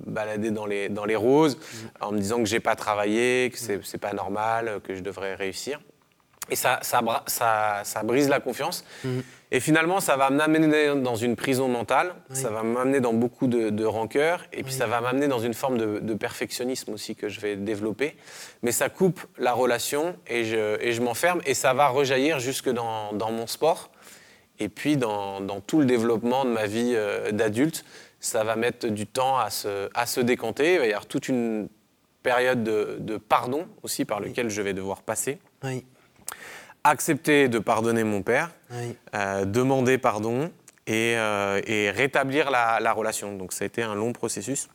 balader 0.08 0.50
dans 0.50 0.66
les, 0.66 0.89
dans 0.89 1.06
les 1.06 1.16
roses 1.16 1.58
mhm. 1.58 1.89
en 2.01 2.12
me 2.12 2.20
disant 2.20 2.38
que 2.39 2.46
j'ai 2.46 2.60
pas 2.60 2.75
travaillé, 2.75 3.51
que 3.51 3.60
c'est 3.60 3.78
n'est 3.78 4.00
pas 4.00 4.13
normal, 4.13 4.80
que 4.84 4.96
je 4.96 5.01
devrais 5.01 5.36
réussir. 5.36 5.80
Et 6.51 6.56
ça, 6.56 6.79
ça, 6.82 7.01
ça, 7.27 7.82
ça 7.84 8.03
brise 8.03 8.29
la 8.29 8.39
confiance. 8.39 8.84
Et 9.51 9.60
finalement, 9.60 10.00
ça 10.00 10.15
va 10.15 10.29
m'amener 10.29 11.01
dans 11.01 11.15
une 11.15 11.36
prison 11.36 11.68
mentale, 11.68 12.13
ça 12.32 12.51
va 12.51 12.62
m'amener 12.62 13.00
dans 13.00 13.13
beaucoup 13.13 13.48
de, 13.48 13.72
de 13.72 13.86
rancœur, 13.86 14.46
et 14.53 14.62
puis 14.62 14.74
ça 14.74 14.86
va 14.86 15.01
m'amener 15.01 15.27
dans 15.27 15.39
une 15.39 15.56
forme 15.56 15.77
de, 15.77 16.13
perfectionnisme 16.13 16.94
aussi 16.94 17.15
que 17.15 17.29
je 17.29 17.39
vais 17.39 17.56
développer. 17.56 18.15
Mais 18.62 18.72
ça 18.72 18.89
coupe 18.89 19.22
la 19.38 19.53
relation 19.53 20.15
et 20.27 20.44
je, 20.44 20.79
et 20.82 20.91
je 20.91 21.01
m'enferme, 21.01 21.41
et 21.46 21.56
ça 21.56 21.74
va 21.74 21.88
rejaillir 21.88 22.39
jusque 22.39 22.70
dans, 22.70 23.13
dans 23.13 23.32
mon 23.32 23.48
sport, 23.48 23.89
et 24.60 24.70
puis 24.70 24.98
dans, 24.98 25.41
dans, 25.41 25.62
tout 25.62 25.79
le 25.79 25.86
développement 25.86 26.46
de 26.46 26.51
ma 26.51 26.68
vie 26.68 26.91
euh, 26.94 27.32
d'adulte. 27.32 27.86
Ça 28.20 28.44
va 28.44 28.56
mettre 28.56 28.88
du 28.89 29.08
temps 29.08 29.39
à 29.39 29.50
se, 29.50 29.89
à 29.96 30.06
se 30.06 30.20
décanter, 30.20 30.74
il 30.74 30.79
va 30.79 30.86
y 30.86 30.89
avoir 30.89 31.06
toute 31.06 31.27
une 31.27 31.70
période 32.22 32.63
de, 32.63 32.98
de 33.00 33.18
pardon 33.18 33.65
aussi 33.82 34.03
par 34.03 34.20
lequel 34.20 34.50
je 34.50 34.62
vais 34.62 34.74
devoir 34.74 35.01
passer. 35.01 35.39
Oui 35.63 35.86
accepter 36.84 37.48
de 37.48 37.60
pardonner 37.60 38.04
mon 38.04 38.22
père, 38.22 38.52
euh, 39.14 39.46
demander 39.46 39.98
pardon 39.98 40.52
et, 40.88 41.16
euh, 41.18 41.62
rétablir 41.96 42.52
la, 42.52 42.94
relation. 42.94 43.36
Donc 43.36 43.54
ça 43.54 43.64
a 43.64 43.68
été 43.68 43.84
un 43.84 43.96
long 43.96 44.14
processus. 44.14 44.70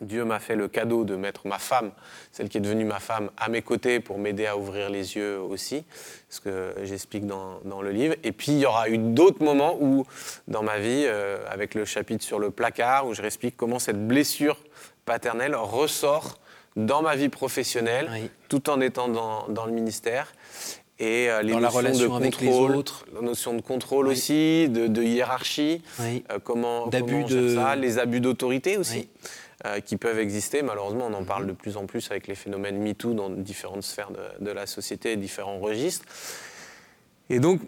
Dieu 0.00 0.24
m'a 0.24 0.40
fait 0.40 0.56
le 0.56 0.66
cadeau 0.66 1.04
de 1.04 1.14
mettre 1.14 1.46
ma 1.46 1.58
femme, 1.58 1.92
celle 2.32 2.48
qui 2.48 2.58
est 2.58 2.60
devenue 2.60 2.84
ma 2.84 2.98
femme, 2.98 3.30
à 3.36 3.48
mes 3.48 3.62
côtés 3.62 4.00
pour 4.00 4.18
m'aider 4.18 4.46
à 4.46 4.56
ouvrir 4.56 4.90
les 4.90 5.14
yeux 5.14 5.38
aussi, 5.38 5.84
ce 6.28 6.40
que 6.40 6.74
j'explique 6.82 7.24
dans, 7.24 7.60
le 7.82 7.90
livre. 7.90 8.16
Et 8.24 8.32
puis 8.32 8.52
il 8.52 8.58
y 8.58 8.66
aura 8.66 8.88
eu 8.88 8.98
d'autres 8.98 9.44
moments 9.44 9.76
où, 9.80 10.04
dans 10.48 10.64
ma 10.64 10.78
vie, 10.78 11.04
euh, 11.06 11.38
avec 11.48 11.74
le 11.74 11.84
chapitre 11.84 12.24
sur 12.24 12.40
le 12.40 12.50
placard, 12.50 13.06
où 13.06 13.14
je 13.14 13.22
explique 13.22 13.56
comment 13.56 13.78
cette 13.78 14.08
blessure 14.08 14.58
paternelle 15.04 15.54
ressort 15.54 16.40
dans 16.74 17.02
ma 17.02 17.14
vie 17.14 17.28
professionnelle, 17.28 18.10
tout 18.48 18.70
en 18.70 18.80
étant 18.80 19.08
dans, 19.08 19.46
dans 19.48 19.66
le 19.66 19.72
ministère. 19.72 20.32
Et 21.02 21.28
euh, 21.28 21.42
les 21.42 21.52
dans 21.52 21.60
notions 21.60 21.80
la 21.80 21.88
relation 21.88 22.04
de 22.04 22.08
contrôle, 22.08 22.22
avec 22.22 22.40
les 22.40 22.78
autres. 22.78 23.06
La 23.12 23.20
notion 23.20 23.54
de 23.54 23.60
contrôle 23.60 24.06
aussi, 24.06 24.68
de, 24.68 24.86
de 24.86 25.02
hiérarchie, 25.02 25.82
euh, 26.00 26.38
comment, 26.44 26.88
comment 26.88 27.26
de... 27.26 27.56
ça, 27.56 27.74
les 27.74 27.98
abus 27.98 28.20
d'autorité 28.20 28.76
aussi. 28.76 29.08
Euh, 29.64 29.80
qui 29.80 29.96
peuvent 29.96 30.18
exister. 30.18 30.62
Malheureusement, 30.62 31.06
on 31.08 31.14
en 31.14 31.24
parle 31.24 31.46
de 31.46 31.52
plus 31.52 31.76
en 31.76 31.86
plus 31.86 32.10
avec 32.10 32.26
les 32.26 32.34
phénomènes 32.34 32.78
MeToo 32.78 33.14
dans 33.14 33.30
différentes 33.30 33.84
sphères 33.84 34.10
de, 34.10 34.44
de 34.44 34.50
la 34.50 34.66
société, 34.66 35.16
différents 35.16 35.58
registres. 35.60 36.04
Et 37.30 37.38
donc, 37.40 37.60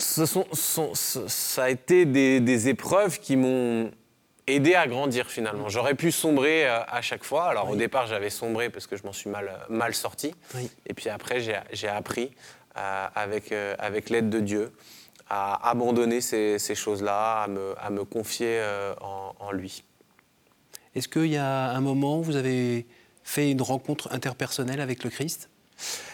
ce 0.00 0.26
sont, 0.26 0.46
ça 0.94 1.64
a 1.64 1.70
été 1.70 2.06
des, 2.06 2.40
des 2.40 2.68
épreuves 2.68 3.18
qui 3.18 3.36
m'ont 3.36 3.90
aidé 4.46 4.74
à 4.74 4.86
grandir 4.86 5.28
finalement. 5.28 5.68
J'aurais 5.68 5.94
pu 5.94 6.12
sombrer 6.12 6.66
à 6.66 7.00
chaque 7.02 7.24
fois. 7.24 7.46
Alors 7.46 7.70
au 7.70 7.76
départ, 7.76 8.06
j'avais 8.06 8.30
sombré 8.30 8.70
parce 8.70 8.86
que 8.86 8.96
je 8.96 9.02
m'en 9.04 9.12
suis 9.12 9.30
mal, 9.30 9.50
mal 9.68 9.94
sorti. 9.94 10.34
Et 10.86 10.94
puis 10.94 11.08
après, 11.08 11.40
j'ai 11.72 11.88
appris 11.88 12.30
avec, 12.74 13.52
avec 13.78 14.10
l'aide 14.10 14.30
de 14.30 14.40
Dieu 14.40 14.72
à 15.30 15.70
abandonner 15.70 16.20
ces, 16.20 16.58
ces 16.58 16.74
choses-là, 16.74 17.42
à 17.42 17.48
me, 17.48 17.74
à 17.78 17.90
me 17.90 18.04
confier 18.04 18.62
en, 19.00 19.34
en 19.38 19.52
lui. 19.52 19.84
Est-ce 20.94 21.08
qu'il 21.08 21.26
y 21.26 21.36
a 21.36 21.70
un 21.70 21.80
moment 21.80 22.18
où 22.18 22.22
vous 22.22 22.36
avez 22.36 22.86
fait 23.22 23.50
une 23.50 23.62
rencontre 23.62 24.12
interpersonnelle 24.12 24.80
avec 24.80 25.02
le 25.02 25.10
Christ? 25.10 25.48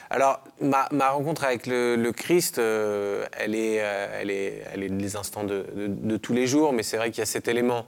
Alors, 0.09 0.43
ma, 0.61 0.89
rencontre 1.11 1.45
avec 1.45 1.67
le, 1.67 2.11
Christ, 2.11 2.59
euh, 2.59 3.27
elle, 3.33 3.55
est, 3.55 3.81
euh, 3.81 4.19
elle, 4.21 4.31
est, 4.31 4.65
elle 4.73 4.83
est 4.83 4.89
des 4.89 5.17
instants 5.17 5.45
de, 5.45 6.17
tous 6.17 6.33
les 6.33 6.47
jours, 6.47 6.73
mais 6.73 6.83
c'est 6.83 6.97
vrai 6.97 7.11
qu'il 7.11 7.21
y 7.21 7.23
a 7.23 7.27
cet 7.27 7.47
élément 7.47 7.87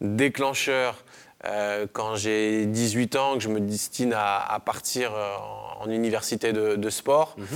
déclencheur 0.00 1.04
euh, 1.46 1.86
quand 1.92 2.16
j'ai 2.16 2.66
18 2.66 3.16
ans, 3.16 3.34
que 3.34 3.40
je 3.40 3.48
me 3.48 3.60
destine 3.60 4.14
à, 4.14 4.60
partir 4.64 5.12
en, 5.80 5.88
université 5.88 6.52
de, 6.52 6.90
sport. 6.90 7.36
Mhm. 7.38 7.46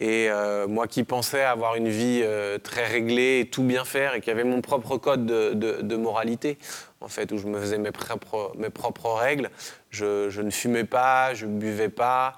Et 0.00 0.28
moi 0.68 0.86
qui 0.86 1.02
pensais 1.02 1.42
avoir 1.42 1.74
une 1.74 1.88
vie 1.88 2.22
très 2.62 2.86
réglée 2.86 3.40
et 3.40 3.50
tout 3.50 3.64
bien 3.64 3.84
faire 3.84 4.14
et 4.14 4.20
qui 4.20 4.30
avait 4.30 4.44
mon 4.44 4.60
propre 4.60 4.96
code 4.98 5.26
de, 5.26 5.96
moralité, 5.96 6.58
en 7.00 7.08
fait, 7.08 7.32
où 7.32 7.38
je 7.38 7.46
me 7.48 7.60
faisais 7.60 7.78
mes 7.78 7.90
propres, 7.90 8.52
mes 8.56 8.70
propres 8.70 9.10
règles, 9.10 9.50
je, 9.90 10.30
je 10.30 10.40
ne 10.42 10.50
fumais 10.50 10.84
pas, 10.84 11.34
je 11.34 11.46
ne 11.46 11.58
buvais 11.58 11.88
pas. 11.88 12.34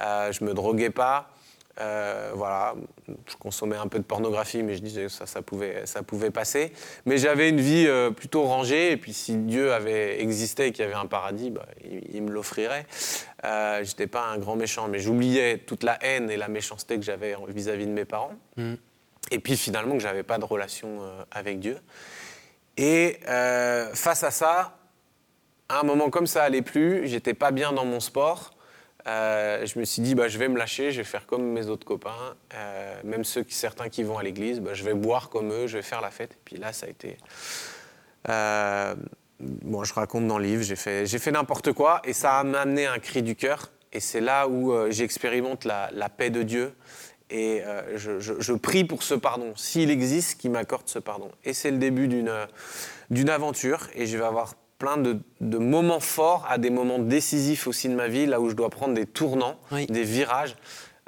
Euh, 0.00 0.32
je 0.32 0.44
me 0.44 0.54
droguais 0.54 0.90
pas. 0.90 1.30
Euh, 1.78 2.30
voilà, 2.34 2.74
je 3.06 3.36
consommais 3.36 3.76
un 3.76 3.86
peu 3.86 3.98
de 3.98 4.04
pornographie, 4.04 4.62
mais 4.62 4.76
je 4.76 4.82
disais 4.82 5.04
que 5.04 5.08
ça, 5.08 5.26
ça, 5.26 5.42
pouvait, 5.42 5.84
ça 5.84 6.02
pouvait 6.02 6.30
passer. 6.30 6.72
Mais 7.04 7.18
j'avais 7.18 7.50
une 7.50 7.60
vie 7.60 7.86
euh, 7.86 8.10
plutôt 8.10 8.44
rangée, 8.44 8.92
et 8.92 8.96
puis 8.96 9.12
si 9.12 9.36
Dieu 9.36 9.72
avait 9.72 10.22
existé 10.22 10.66
et 10.66 10.72
qu'il 10.72 10.84
y 10.84 10.88
avait 10.88 10.96
un 10.96 11.06
paradis, 11.06 11.50
bah, 11.50 11.66
il, 11.84 12.22
me 12.22 12.30
l'offrirait. 12.30 12.86
Euh, 13.44 13.84
J'étais 13.84 14.06
pas 14.06 14.26
un 14.26 14.38
grand 14.38 14.56
méchant, 14.56 14.88
mais 14.88 14.98
j'oubliais 14.98 15.58
toute 15.58 15.82
la 15.82 15.98
haine 16.02 16.30
et 16.30 16.36
la 16.36 16.48
méchanceté 16.48 16.96
que 16.96 17.02
j'avais 17.02 17.36
vis-à-vis 17.48 17.86
de 17.86 17.92
mes 17.92 18.06
parents. 18.06 18.34
Mm. 18.56 18.74
Et 19.32 19.38
puis 19.38 19.56
finalement 19.56 19.94
que 19.94 20.02
j'avais 20.02 20.22
pas 20.22 20.38
de 20.38 20.44
relation 20.44 21.00
avec 21.32 21.58
Dieu. 21.58 21.78
Et 22.76 23.18
face 23.24 24.22
à 24.22 24.30
ça, 24.30 24.78
à 25.68 25.80
un 25.80 25.82
moment 25.82 26.10
comme 26.10 26.28
ça 26.28 26.44
allait 26.44 26.62
plus, 26.62 27.08
j'étais 27.08 27.34
pas 27.34 27.50
bien 27.50 27.72
dans 27.72 27.84
mon 27.84 27.98
sport. 27.98 28.55
Euh, 29.06 29.64
je 29.64 29.78
me 29.78 29.84
suis 29.84 30.02
dit, 30.02 30.14
bah, 30.14 30.28
je 30.28 30.38
vais 30.38 30.48
me 30.48 30.58
lâcher, 30.58 30.90
je 30.90 30.98
vais 30.98 31.04
faire 31.04 31.26
comme 31.26 31.44
mes 31.44 31.66
autres 31.68 31.86
copains, 31.86 32.34
euh, 32.54 33.00
même 33.04 33.24
ceux 33.24 33.44
qui, 33.44 33.54
certains 33.54 33.88
qui 33.88 34.02
vont 34.02 34.18
à 34.18 34.22
l'église, 34.22 34.60
bah, 34.60 34.74
je 34.74 34.82
vais 34.82 34.94
boire 34.94 35.28
comme 35.28 35.52
eux, 35.52 35.66
je 35.68 35.76
vais 35.76 35.82
faire 35.82 36.00
la 36.00 36.10
fête. 36.10 36.32
Et 36.32 36.40
puis 36.44 36.56
là, 36.56 36.72
ça 36.72 36.86
a 36.86 36.88
été. 36.88 37.16
Euh, 38.28 38.96
bon, 39.38 39.84
je 39.84 39.94
raconte 39.94 40.26
dans 40.26 40.38
le 40.38 40.44
livre, 40.44 40.62
j'ai 40.62 40.74
fait, 40.74 41.06
j'ai 41.06 41.20
fait 41.20 41.30
n'importe 41.30 41.72
quoi 41.72 42.02
et 42.04 42.12
ça 42.12 42.42
m'a 42.42 42.60
amené 42.60 42.86
un 42.86 42.98
cri 42.98 43.22
du 43.22 43.36
cœur. 43.36 43.70
Et 43.92 44.00
c'est 44.00 44.20
là 44.20 44.48
où 44.48 44.74
j'expérimente 44.90 45.64
la, 45.64 45.88
la, 45.92 46.08
paix 46.10 46.28
de 46.28 46.42
Dieu. 46.42 46.74
Et 47.30 47.62
je, 47.94 48.52
prie 48.52 48.84
pour 48.84 49.02
ce 49.02 49.14
pardon, 49.14 49.54
s'il 49.56 49.90
existe, 49.90 50.38
qui 50.38 50.50
m'accorde 50.50 50.86
ce 50.86 50.98
pardon. 50.98 51.30
Et 51.44 51.54
c'est 51.54 51.70
le 51.70 51.78
début 51.78 52.06
d'une, 52.06 52.32
d'une 53.08 53.30
aventure. 53.30 53.88
Et 53.94 54.04
je 54.06 54.18
vais 54.18 54.24
avoir 54.24 54.54
plein 54.78 54.96
de, 54.96 55.18
moments 55.40 56.00
forts 56.00 56.46
à 56.48 56.58
des 56.58 56.70
moments 56.70 56.98
décisifs 56.98 57.66
aussi 57.66 57.88
de 57.88 57.94
ma 57.94 58.08
vie, 58.08 58.26
là 58.26 58.40
où 58.40 58.50
je 58.50 58.54
dois 58.54 58.70
prendre 58.70 58.94
des 58.94 59.06
tournants, 59.06 59.58
des 59.72 60.04
virages. 60.04 60.56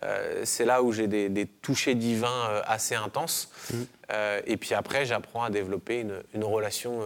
Euh, 0.05 0.43
c'est 0.45 0.65
là 0.65 0.83
où 0.83 0.93
j'ai 0.93 1.09
des, 1.09 1.29
des, 1.29 1.47
touchés 1.47 1.97
divins 1.97 2.49
euh, 2.51 2.63
assez 2.67 2.95
intenses. 2.95 3.51
Mm. 3.73 3.77
Euh, 4.13 4.41
et 4.47 4.57
puis 4.57 4.75
après, 4.75 5.05
j'apprends 5.07 5.43
à 5.43 5.51
développer 5.51 6.07
une, 6.35 6.45
relation 6.45 7.01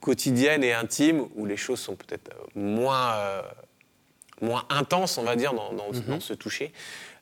quotidienne 0.00 0.62
et 0.62 0.72
intime 0.72 1.26
où 1.34 1.46
les 1.46 1.56
choses 1.56 1.80
sont 1.80 1.96
peut-être 1.96 2.30
moins, 2.54 3.42
moins 4.40 4.64
intenses, 4.70 5.18
on 5.18 5.24
va 5.24 5.34
dire, 5.34 5.52
dans, 5.52 5.72
dans 5.72 5.90
mm-hmm. 5.90 6.20
ce 6.20 6.32
toucher. 6.32 6.72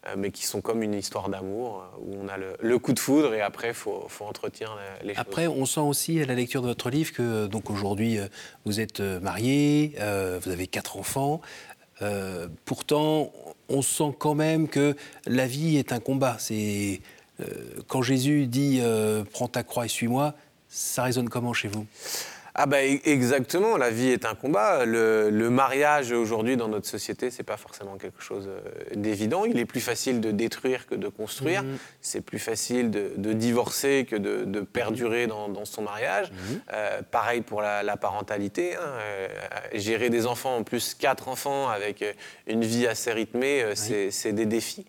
Euh, 0.07 0.15
mais 0.17 0.31
qui 0.31 0.47
sont 0.47 0.61
comme 0.61 0.83
une 0.83 0.95
histoire 0.95 1.29
d'amour, 1.29 1.83
euh, 1.83 1.99
où 2.01 2.17
on 2.23 2.29
a 2.29 2.37
le, 2.37 2.79
coup 2.79 2.93
de 2.93 2.99
foudre 2.99 3.35
et 3.35 3.41
après, 3.41 3.69
il 3.69 3.75
faut, 3.75 4.09
entretenir 4.21 4.77
les 5.03 5.15
choses. 5.15 5.21
Après, 5.21 5.47
on 5.47 5.67
sent 5.67 5.81
aussi 5.81 6.21
à 6.21 6.27
la 6.27 6.35
lecture 6.35 6.63
de 6.63 6.69
votre 6.69 6.91
livre 6.91 7.13
que 7.13 7.47
donc 7.47 7.71
aujourd'hui, 7.71 8.19
euh, 8.19 8.29
vous 8.65 8.81
êtes 8.81 9.01
marié, 9.01 9.95
vous 9.97 10.51
avez 10.51 10.67
quatre 10.67 10.97
enfants. 10.97 11.41
pourtant, 12.65 13.33
on 13.69 13.83
sent 13.83 14.15
quand 14.19 14.35
même 14.35 14.69
que 14.69 14.95
la 15.27 15.47
vie 15.47 15.77
est 15.77 15.93
un 15.93 16.01
combat. 16.01 16.37
C'est 16.39 17.01
quand 17.87 18.03
Jésus 18.03 18.47
dit 18.47 18.81
prends 19.33 19.49
ta 19.49 19.63
croix 19.63 19.87
et 19.87 19.89
suis-moi, 19.89 20.35
ça 20.69 21.03
résonne 21.03 21.29
comment 21.29 21.53
chez 21.53 21.69
vous? 21.69 21.87
Ah 22.59 22.65
bah 22.65 22.83
exactement, 22.83 23.77
la 23.77 23.91
vie 23.91 24.09
est 24.09 24.25
un 24.25 24.35
combat. 24.35 24.87
Le, 24.87 25.51
mariage 25.51 26.11
aujourd'hui 26.11 26.57
dans 26.57 26.69
notre 26.69 26.87
société, 26.87 27.31
c'est 27.31 27.43
pas 27.43 27.59
forcément 27.59 27.99
quelque 27.99 28.23
chose 28.23 28.49
euh, 28.49 28.61
d'évident. 28.95 29.45
Il 29.45 29.59
est 29.59 29.67
plus 29.67 29.81
facile 29.81 30.23
de 30.23 30.31
détruire 30.31 30.87
que 30.87 30.95
de 30.95 31.09
construire. 31.09 31.63
Mhm. 31.63 31.77
C'est 32.01 32.23
plus 32.23 32.39
facile 32.39 32.91
de, 32.91 33.33
divorcer 33.35 34.07
que 34.09 34.17
de, 34.17 34.61
perdurer 34.61 35.27
dans, 35.27 35.65
son 35.67 35.83
mariage. 35.83 36.31
Mhm. 36.33 36.61
Euh, 36.73 37.03
pareil 37.03 37.43
pour 37.43 37.61
la, 37.61 37.97
parentalité. 37.99 38.75
Hein. 38.75 38.81
Euh, 38.81 39.29
gérer 39.75 40.09
des 40.09 40.27
enfants, 40.27 40.57
en 40.57 40.63
plus 40.63 40.95
quatre 40.95 41.29
enfants 41.29 41.69
avec 41.69 42.05
une 42.47 42.65
vie 42.65 42.87
assez 42.87 43.13
rythmée, 43.13 43.65
c'est 43.75 44.33
des 44.33 44.47
défis. 44.47 44.87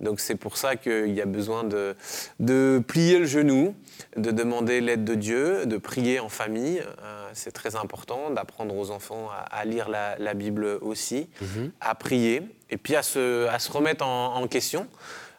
Donc 0.00 0.20
c'est 0.20 0.34
pour 0.34 0.56
ça 0.56 0.76
qu'il 0.76 1.12
y 1.12 1.20
a 1.20 1.26
besoin 1.26 1.64
de, 1.64 1.94
de, 2.38 2.82
plier 2.86 3.18
le 3.18 3.26
genou, 3.26 3.74
de 4.16 4.30
demander 4.30 4.80
l'aide 4.80 5.04
de 5.04 5.14
Dieu, 5.14 5.66
de 5.66 5.76
prier 5.76 6.20
en 6.20 6.28
famille. 6.28 6.82
Euh, 7.02 7.28
c'est 7.32 7.52
très 7.52 7.76
important 7.76 8.30
d'apprendre 8.30 8.76
aux 8.76 8.90
enfants 8.90 9.28
à, 9.50 9.64
lire 9.64 9.88
la, 9.88 10.34
Bible 10.34 10.78
aussi, 10.80 11.28
mhm. 11.40 11.70
à 11.80 11.94
prier, 11.94 12.42
et 12.70 12.76
puis 12.76 12.96
à 12.96 13.02
se, 13.02 13.46
à 13.48 13.58
se 13.58 13.70
remettre 13.70 14.04
en, 14.04 14.46
question. 14.48 14.86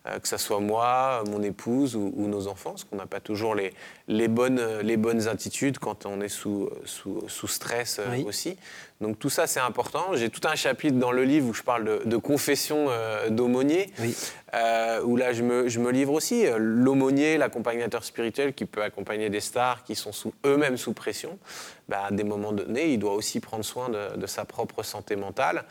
Euh, 0.08 0.18
que 0.18 0.28
ce 0.28 0.38
soit 0.38 0.60
moi, 0.60 1.24
mon 1.30 1.44
épouse 1.44 1.96
ou, 1.96 2.12
nos 2.28 2.48
enfants, 2.48 2.72
parce 2.72 2.86
qu'on 2.86 2.96
n'a 2.96 3.06
pas 3.06 3.20
toujours 3.20 3.54
les, 3.54 3.72
les, 4.08 4.28
bonnes, 4.28 4.80
les 4.82 4.98
bonnes 4.98 5.28
attitudes 5.28 5.78
quand 5.78 6.08
on 6.08 6.22
est 6.22 6.30
sous, 6.30 6.70
sous, 6.86 7.24
sous 7.28 7.48
stress 7.48 8.00
euh, 8.00 8.24
aussi. 8.26 8.58
Donc 9.02 9.18
tout 9.18 9.30
ça, 9.30 9.48
c'est 9.48 9.60
important. 9.60 10.14
J'ai 10.14 10.30
tout 10.30 10.48
un 10.48 10.56
chapitre 10.56 10.98
dans 10.98 11.12
le 11.12 11.24
livre 11.24 11.48
où 11.50 11.54
je 11.54 11.64
parle 11.64 12.06
de, 12.06 12.18
confession 12.18 12.86
euh, 12.90 13.30
d'aumônier, 13.30 13.92
euh, 14.54 15.02
où 15.02 15.18
là, 15.18 15.34
je 15.34 15.42
me, 15.42 15.68
je 15.68 15.80
me 15.80 15.92
livre 15.92 16.14
aussi. 16.14 16.46
L'aumônier, 16.58 17.38
l'accompagnateur 17.38 18.04
spirituel 18.04 18.54
qui 18.54 18.66
peut 18.66 18.84
accompagner 18.84 19.32
des 19.32 19.40
stars 19.40 19.84
qui 19.84 19.96
sont 19.96 20.12
eux-mêmes 20.46 20.78
sous 20.78 20.94
pression, 20.94 21.40
bah, 21.90 22.06
à 22.10 22.12
des 22.12 22.24
moments 22.24 22.52
donnés, 22.52 22.94
il 22.94 23.00
doit 23.00 23.14
aussi 23.14 23.40
prendre 23.40 23.66
soin 23.66 23.90
de, 23.90 24.28
sa 24.28 24.46
propre 24.46 24.84
santé 24.84 25.16
mentale 25.16 25.66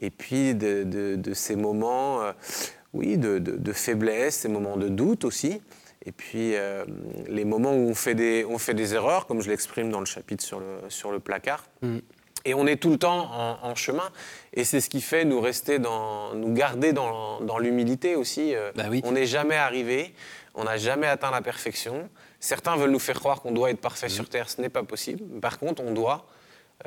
et 0.00 0.10
puis 0.10 0.54
de, 0.54 0.84
de 0.84 1.34
ces 1.34 1.56
moments, 1.56 2.22
euh, 2.22 2.32
oui, 2.92 3.16
de, 3.18 3.72
faiblesse, 3.72 4.36
ces 4.36 4.48
moments 4.48 4.76
de 4.76 4.88
doute 4.88 5.24
aussi. 5.24 5.60
Et 6.04 6.12
puis 6.12 6.54
les 7.28 7.44
moments 7.44 7.72
où 7.72 7.88
on 7.88 7.94
fait 7.94 8.14
des, 8.14 8.44
on 8.48 8.58
fait 8.58 8.74
des 8.74 8.94
erreurs, 8.94 9.26
comme 9.26 9.42
je 9.42 9.50
l'exprime 9.50 9.90
dans 9.90 10.00
le 10.00 10.06
chapitre 10.06 10.42
sur 10.42 10.58
le, 10.58 10.78
sur 10.88 11.12
le 11.12 11.20
placard. 11.20 11.66
Mm. 11.82 11.98
Et 12.44 12.54
on 12.54 12.66
est 12.66 12.76
tout 12.76 12.90
le 12.90 12.98
temps 12.98 13.30
en, 13.62 13.74
chemin. 13.74 14.10
Et 14.54 14.64
c'est 14.64 14.80
ce 14.80 14.88
qui 14.88 15.00
fait 15.00 15.24
nous 15.24 15.40
rester 15.40 15.78
dans, 15.78 16.34
nous 16.34 16.52
garder 16.52 16.92
dans, 16.92 17.40
dans 17.40 17.58
l'humilité 17.58 18.16
aussi. 18.16 18.54
Euh, 18.54 18.72
bah 18.74 18.84
on 19.04 19.12
n'est 19.12 19.26
jamais 19.26 19.56
arrivé, 19.56 20.14
on 20.54 20.64
n'a 20.64 20.78
jamais 20.78 21.06
atteint 21.06 21.30
la 21.30 21.42
perfection. 21.42 22.08
Certains 22.38 22.76
veulent 22.76 22.90
nous 22.90 22.98
faire 22.98 23.20
croire 23.20 23.42
qu'on 23.42 23.52
doit 23.52 23.70
être 23.70 23.80
parfait 23.80 24.08
sur 24.08 24.28
Terre, 24.28 24.48
ce 24.48 24.60
n'est 24.62 24.70
pas 24.70 24.82
possible. 24.82 25.22
Par 25.40 25.58
contre, 25.58 25.82
on 25.82 25.92
doit 25.92 26.24
euh, 26.24 26.39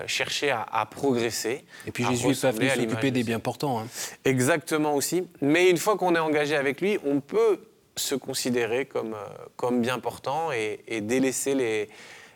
chercher 0.08 0.52
à, 0.52 0.88
progresser. 0.90 1.66
Et 1.86 1.92
puis 1.92 2.04
Jésus 2.06 2.32
est 2.32 2.42
pas 2.42 2.52
venu 2.52 2.70
s'occuper 2.70 3.12
des 3.12 3.24
bien 3.24 3.40
portants. 3.40 3.80
Hein. 3.80 3.88
Exactement 4.26 4.96
aussi. 4.96 5.28
Mais 5.42 5.70
une 5.70 5.78
fois 5.78 5.98
qu'on 5.98 6.16
est 6.16 6.20
engagé 6.20 6.56
avec 6.56 6.82
lui, 6.82 6.98
on 7.06 7.20
peut 7.20 7.60
se 7.96 8.16
considérer 8.16 8.86
comme, 8.86 9.14
euh, 9.14 9.28
comme 9.56 9.82
bien 9.82 10.00
portant 10.00 10.52
et, 10.52 10.84
et 10.88 11.02
délaisser 11.02 11.54
les, 11.54 11.90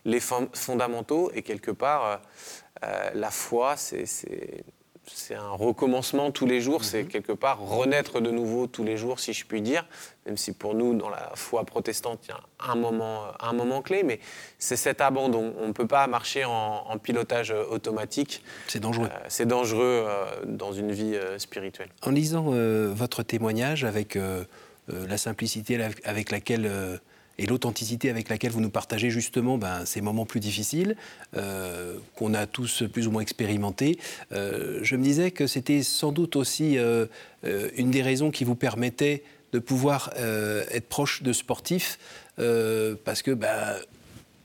les 0.06 0.20
fondamentaux 0.20 1.32
et 1.34 1.42
quelque 1.42 1.72
part 1.72 2.22
euh, 2.84 3.10
la 3.14 3.32
foi, 3.32 3.76
c'est 3.76 4.06
c'est 5.14 5.36
un 5.36 5.50
recommencement 5.50 6.32
tous 6.32 6.46
les 6.46 6.62
jours, 6.62 6.84
c'est 6.84 7.04
mhm. 7.04 7.10
quelque 7.10 7.32
part 7.32 7.60
renaître 7.60 8.20
de 8.22 8.30
nouveau 8.30 8.68
tous 8.68 8.84
les 8.84 8.98
jours, 8.98 9.20
si 9.20 9.34
je 9.34 9.46
puis 9.46 9.62
dire, 9.62 9.86
même 10.26 10.38
si 10.38 10.52
pour 10.52 10.76
nous, 10.76 10.94
dans 10.94 11.10
la 11.10 11.32
foi 11.36 11.64
protestante, 11.64 12.20
il 12.26 12.30
y 12.30 12.32
a 12.34 12.72
un 12.72 12.76
moment, 12.76 13.24
un 13.40 13.54
moment 13.54 13.82
clé, 13.82 14.04
mais 14.04 14.20
c'est 14.60 14.76
cet 14.76 15.02
abandon. 15.02 15.54
On 15.60 15.68
ne 15.68 15.72
peut 15.74 15.88
pas 15.88 16.08
marcher 16.08 16.44
en, 16.46 16.98
pilotage 17.02 17.52
automatique. 17.52 18.44
C'est 18.68 18.80
dangereux. 18.80 19.08
Euh, 19.12 19.26
c'est 19.28 19.46
dangereux 19.46 20.06
euh, 20.08 20.26
dans 20.46 20.74
une 20.74 20.92
vie 20.92 21.16
euh, 21.16 21.38
spirituelle. 21.38 21.90
En 22.02 22.10
lisant 22.10 22.52
votre 22.94 23.24
témoignage 23.24 23.84
avec 23.84 24.18
la 24.88 25.18
simplicité 25.18 25.80
avec 26.04 26.32
laquelle 26.32 27.00
et 27.40 27.46
l'authenticité 27.46 28.10
avec 28.10 28.30
laquelle 28.30 28.52
vous 28.52 28.62
nous 28.62 28.70
partagez 28.70 29.10
justement 29.10 29.58
ben, 29.58 29.86
ces 29.86 30.02
moments 30.02 30.26
plus 30.26 30.40
difficiles 30.40 30.96
euh, 31.36 31.98
qu'on 32.16 32.34
a 32.34 32.46
tous 32.48 32.84
plus 32.92 33.08
ou 33.08 33.12
moins 33.12 33.22
expérimentés, 33.22 34.00
euh, 34.32 34.80
je 34.82 34.96
me 34.96 35.04
disais 35.04 35.32
que 35.32 35.48
c'était 35.48 35.84
sans 35.84 36.12
doute 36.12 36.36
aussi 36.36 36.78
euh, 36.78 37.06
une 37.76 37.92
des 37.92 38.02
raisons 38.02 38.32
qui 38.32 38.44
vous 38.44 38.56
permettait 38.56 39.24
de 39.54 39.60
pouvoir 39.60 40.12
être 40.18 40.90
proche 40.90 41.24
de 41.24 41.32
sportifs 41.32 41.98
parce 42.36 43.22
que 43.22 43.32
ben, 43.32 43.76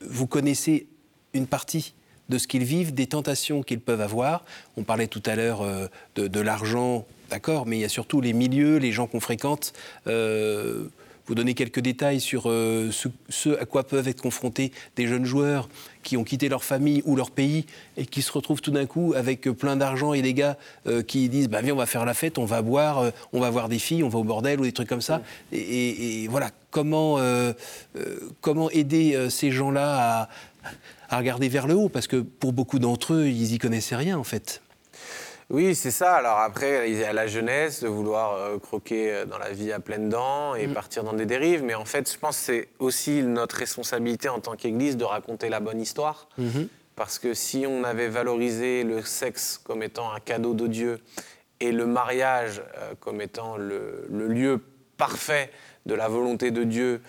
vous 0.00 0.28
connaissez 0.28 0.86
une 1.34 1.48
partie 1.48 1.94
de 2.28 2.38
ce 2.38 2.46
qu'ils 2.46 2.62
vivent, 2.62 2.94
des 2.94 3.08
tentations 3.08 3.64
qu'ils 3.64 3.80
peuvent 3.80 4.00
avoir. 4.00 4.44
On 4.76 4.84
parlait 4.84 5.08
tout 5.08 5.22
à 5.26 5.34
l'heure 5.34 5.66
de, 6.14 6.28
de 6.28 6.40
l'argent, 6.40 7.04
d'accord, 7.30 7.66
mais 7.66 7.78
il 7.78 7.80
y 7.80 7.84
a 7.84 7.88
surtout 7.88 8.20
les 8.20 8.32
milieux, 8.32 8.76
les 8.76 8.92
gens 8.92 9.08
qu'on 9.08 9.18
fréquente 9.18 9.72
vous 11.26 11.34
donner 11.34 11.54
quelques 11.54 11.80
détails 11.80 12.20
sur 12.20 12.44
euh, 12.46 12.90
ce, 13.28 13.48
à 13.60 13.64
quoi 13.64 13.84
peuvent 13.84 14.08
être 14.08 14.22
confrontés 14.22 14.72
des 14.96 15.06
jeunes 15.06 15.24
joueurs 15.24 15.68
qui 16.02 16.16
ont 16.16 16.24
quitté 16.24 16.48
leur 16.48 16.64
famille 16.64 17.02
ou 17.04 17.14
leur 17.16 17.30
pays 17.30 17.66
et 17.96 18.06
qui 18.06 18.22
se 18.22 18.32
retrouvent 18.32 18.60
tout 18.60 18.70
d'un 18.70 18.86
coup 18.86 19.14
avec 19.16 19.46
euh, 19.46 19.54
plein 19.54 19.76
d'argent 19.76 20.12
et 20.14 20.22
des 20.22 20.34
gars 20.34 20.56
euh, 20.86 21.02
qui 21.02 21.28
disent 21.28 21.48
bah, 21.48 21.62
Viens, 21.62 21.74
on 21.74 21.78
va 21.78 21.86
faire 21.86 22.04
la 22.04 22.14
fête, 22.14 22.38
on 22.38 22.44
va 22.44 22.62
boire, 22.62 23.12
on 23.32 23.40
va 23.40 23.50
voir 23.50 23.68
des 23.68 23.78
filles, 23.78 24.02
on 24.02 24.08
va 24.08 24.18
au 24.18 24.24
bordel 24.24 24.60
ou 24.60 24.64
des 24.64 24.72
trucs 24.72 24.88
comme 24.88 25.00
ça. 25.00 25.22
Et, 25.52 26.26
voilà, 26.28 26.50
comment, 26.70 27.18
comment 28.40 28.70
aider 28.70 29.28
ces 29.30 29.50
gens-là 29.50 30.22
à, 30.22 30.28
à 31.10 31.18
regarder 31.18 31.48
vers 31.48 31.66
le 31.66 31.74
haut? 31.74 31.88
Parce 31.88 32.06
que 32.06 32.16
pour 32.16 32.52
beaucoup 32.52 32.78
d'entre 32.78 33.14
eux, 33.14 33.28
ils 33.28 33.54
y 33.54 33.58
connaissaient 33.58 33.96
rien 33.96 34.18
en 34.18 34.24
fait. 34.24 34.62
Oui, 35.52 35.74
c'est 35.74 35.90
ça. 35.90 36.14
Alors 36.14 36.38
après, 36.38 36.90
il 36.90 36.98
y 36.98 37.04
a 37.04 37.12
la 37.12 37.26
jeunesse 37.26 37.82
de 37.82 37.88
vouloir 37.88 38.32
euh, 38.32 38.58
croquer 38.58 39.12
euh, 39.12 39.24
dans 39.26 39.36
la 39.36 39.50
vie 39.50 39.70
à 39.70 39.80
pleines 39.80 40.08
dents 40.08 40.54
et 40.54 40.66
mm. 40.66 40.72
partir 40.72 41.04
dans 41.04 41.12
des 41.12 41.26
dérives. 41.26 41.62
Mais 41.62 41.74
en 41.74 41.84
fait, 41.84 42.10
je 42.10 42.18
pense 42.18 42.38
que 42.38 42.42
c'est 42.42 42.68
aussi 42.78 43.22
notre 43.22 43.56
responsabilité 43.56 44.30
en 44.30 44.40
tant 44.40 44.56
qu'Église 44.56 44.96
de 44.96 45.04
raconter 45.04 45.50
la 45.50 45.60
bonne 45.60 45.78
histoire. 45.78 46.26
Mm-hmm. 46.40 46.68
Parce 46.96 47.18
que 47.18 47.34
si 47.34 47.66
on 47.68 47.84
avait 47.84 48.08
valorisé 48.08 48.82
le 48.82 49.02
sexe 49.02 49.60
comme 49.62 49.82
étant 49.82 50.10
un 50.10 50.20
cadeau 50.20 50.54
de 50.54 50.66
Dieu 50.66 51.00
et 51.60 51.70
le 51.70 51.84
mariage 51.84 52.62
euh, 52.78 52.94
comme 52.98 53.20
étant 53.20 53.58
le, 53.58 54.06
lieu 54.08 54.58
parfait 54.96 55.50
de 55.84 55.94
la 55.94 56.08
volonté 56.08 56.50
de 56.50 56.64
Dieu 56.64 57.02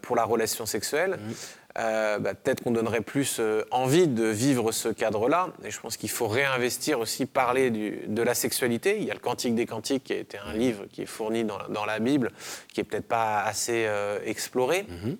pour 0.00 0.14
la 0.16 0.24
relation 0.24 0.64
sexuelle, 0.64 1.18
mm. 1.18 1.32
Euh, 1.78 2.18
bah, 2.18 2.34
peut-être 2.34 2.62
qu'on 2.62 2.70
donnerait 2.70 3.00
plus 3.00 3.38
euh, 3.40 3.64
envie 3.70 4.06
de 4.06 4.24
vivre 4.24 4.72
ce 4.72 4.88
cadre-là. 4.88 5.48
Et 5.64 5.70
je 5.70 5.80
pense 5.80 5.96
qu'il 5.96 6.10
faut 6.10 6.28
réinvestir 6.28 7.00
aussi, 7.00 7.24
parler 7.24 7.70
de 7.70 8.22
la 8.22 8.34
sexualité. 8.34 8.98
Il 8.98 9.04
y 9.04 9.10
a 9.10 9.14
le 9.14 9.20
Cantique 9.20 9.54
des 9.54 9.64
Cantiques, 9.64 10.04
qui 10.04 10.12
a 10.12 10.16
été 10.16 10.38
un 10.38 10.52
livre 10.52 10.84
qui 10.92 11.02
est 11.02 11.06
fourni 11.06 11.44
dans, 11.44 11.84
la 11.86 11.98
Bible, 11.98 12.30
qui 12.72 12.80
est 12.80 12.84
peut-être 12.84 13.08
pas 13.08 13.40
assez 13.40 13.86
euh, 13.86 14.18
exploré. 14.24 14.86
Mhm. 14.88 15.16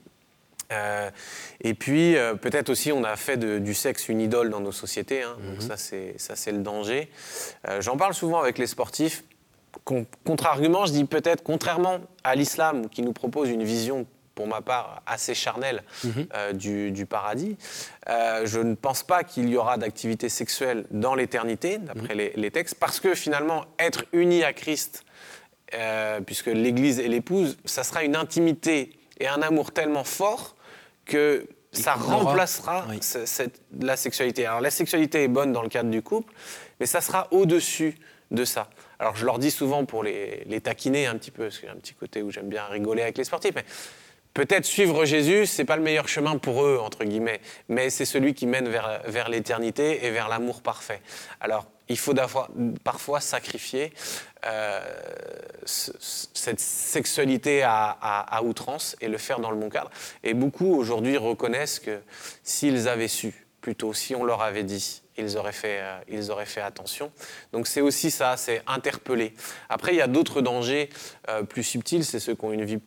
et 1.61 1.75
puis, 1.75 2.17
peut-être 2.41 2.71
aussi, 2.71 2.93
on 2.93 3.05
a 3.05 3.17
fait 3.17 3.37
du 3.37 3.75
sexe 3.75 4.09
une 4.09 4.21
idole 4.21 4.49
dans 4.49 4.61
nos 4.61 4.73
sociétés. 4.73 5.23
Hein. 5.23 5.37
Donc 5.47 5.63
mhm. 5.63 5.77
ça, 6.19 6.37
c'est 6.37 6.53
le 6.53 6.59
danger. 6.59 7.11
J'en 7.81 7.97
parle 7.97 8.15
souvent 8.15 8.41
avec 8.41 8.59
les 8.59 8.67
sportifs. 8.67 9.25
Contre-argument, 10.25 10.87
je 10.87 10.93
dis 10.93 11.05
peut-être, 11.05 11.43
contrairement 11.43 12.01
à 12.25 12.35
l'islam, 12.35 12.89
qui 12.89 13.03
nous 13.03 13.13
propose 13.13 13.51
une 13.51 13.65
vision 13.65 14.07
pour 14.35 14.47
ma 14.47 14.61
part, 14.61 15.03
assez 15.07 15.35
charnel 15.35 15.83
mhm. 16.05 16.27
euh, 16.35 16.53
du, 16.53 17.07
paradis. 17.07 17.57
Euh, 18.09 18.47
je 18.47 18.61
ne 18.61 18.75
pense 18.75 19.03
pas 19.03 19.25
qu'il 19.25 19.49
y 19.49 19.57
aura 19.57 19.77
d'activité 19.77 20.29
sexuelle 20.29 20.87
dans 20.91 21.15
l'éternité, 21.15 21.79
d'après 21.79 22.15
mhm. 22.15 22.31
les, 22.37 22.51
textes, 22.51 22.77
parce 22.77 23.01
que 23.01 23.15
finalement, 23.15 23.65
être 23.79 24.05
uni 24.13 24.43
à 24.45 24.53
Christ, 24.53 25.05
euh, 25.75 26.21
puisque 26.21 26.47
l'Église 26.47 26.99
est 26.99 27.09
l'épouse, 27.09 27.57
ça 27.65 27.85
sera 27.85 28.05
une 28.05 28.17
intimité 28.17 28.99
et 29.21 29.29
un 29.29 29.43
amour 29.43 29.73
tellement 29.73 30.05
fort 30.05 30.57
que 31.05 31.47
ça 31.73 31.95
remplacera 31.95 32.87
la 33.81 33.97
sexualité. 33.97 34.47
Alors 34.47 34.61
la 34.61 34.71
sexualité 34.71 35.25
est 35.25 35.29
bonne 35.29 35.53
dans 35.53 35.63
le 35.63 35.71
cadre 35.71 35.91
du 35.91 36.03
couple, 36.03 36.33
mais 36.81 36.87
ça 36.87 37.01
sera 37.01 37.29
au-dessus 37.31 37.97
de 38.31 38.45
ça. 38.45 38.69
Alors 38.99 39.17
je 39.17 39.25
leur 39.25 39.39
dis 39.39 39.51
souvent 39.51 39.87
pour 39.87 40.05
les, 40.05 40.45
les 40.47 40.61
taquiner 40.61 41.07
un 41.07 41.17
petit 41.17 41.31
peu, 41.31 41.45
parce 41.45 41.59
qu'il 41.59 41.69
y 41.69 41.71
a 41.71 41.75
un 41.75 41.79
petit 41.79 41.95
côté 41.95 42.23
où 42.23 42.31
j'aime 42.31 42.49
bien 42.49 42.65
rigoler 42.67 43.03
avec 43.03 43.17
les 43.17 43.25
sportifs, 43.25 43.55
mais 43.55 43.65
Peut-être 44.35 44.65
suivre 44.65 45.05
Jésus, 45.05 45.47
c'est 45.47 45.65
pas 45.65 45.77
le 45.77 45.83
meilleur 45.83 46.09
chemin 46.09 46.39
pour 46.39 46.65
eux, 46.65 46.79
entre 46.79 47.05
guillemets, 47.05 47.41
mais 47.69 47.91
c'est 47.91 48.07
celui 48.07 48.33
qui 48.33 48.47
mène 48.47 48.69
vers, 48.69 49.03
vers 49.07 49.29
l'éternité 49.29 50.07
et 50.07 50.11
vers 50.11 50.29
l'amour 50.29 50.63
parfait. 50.63 51.03
Alors, 51.41 51.67
il 51.89 51.99
faut 51.99 52.15
parfois 52.83 53.21
sacrifier 53.21 53.93
euh, 54.47 54.81
cette 55.65 56.59
sexualité 56.59 57.63
à, 57.63 58.41
outrance 58.43 58.97
et 59.01 59.09
le 59.09 59.19
faire 59.19 59.41
dans 59.41 59.51
le 59.51 59.57
bon 59.57 59.69
cadre. 59.69 59.91
Et 60.25 60.35
beaucoup 60.35 60.75
aujourd'hui 60.75 61.17
reconnaissent 61.17 61.79
que 61.79 62.01
s'ils 62.43 62.89
avaient 62.89 63.09
su, 63.09 63.47
plutôt 63.61 63.93
si 63.93 64.15
on 64.15 64.25
leur 64.25 64.43
avait 64.43 64.65
dit, 64.65 65.03
ils 65.19 65.37
auraient 65.37 65.53
fait, 65.53 65.81
euh, 65.81 65.99
ils 66.09 66.31
auraient 66.31 66.47
fait 66.47 66.63
attention. 66.63 67.13
Donc 67.53 67.67
c'est 67.67 67.83
aussi 67.83 68.11
ça, 68.11 68.37
c'est 68.37 68.63
interpeller. 68.67 69.35
Après, 69.69 69.93
il 69.93 69.99
y 69.99 70.03
a 70.03 70.09
d'autres 70.09 70.41
dangers 70.41 70.89
euh, 71.29 71.43
plus 71.43 71.63
subtils, 71.63 72.05
c'est 72.05 72.21
ceux 72.21 72.35
qui 72.35 72.45
ont 72.45 72.53
une 72.53 72.65
vie 72.65 72.81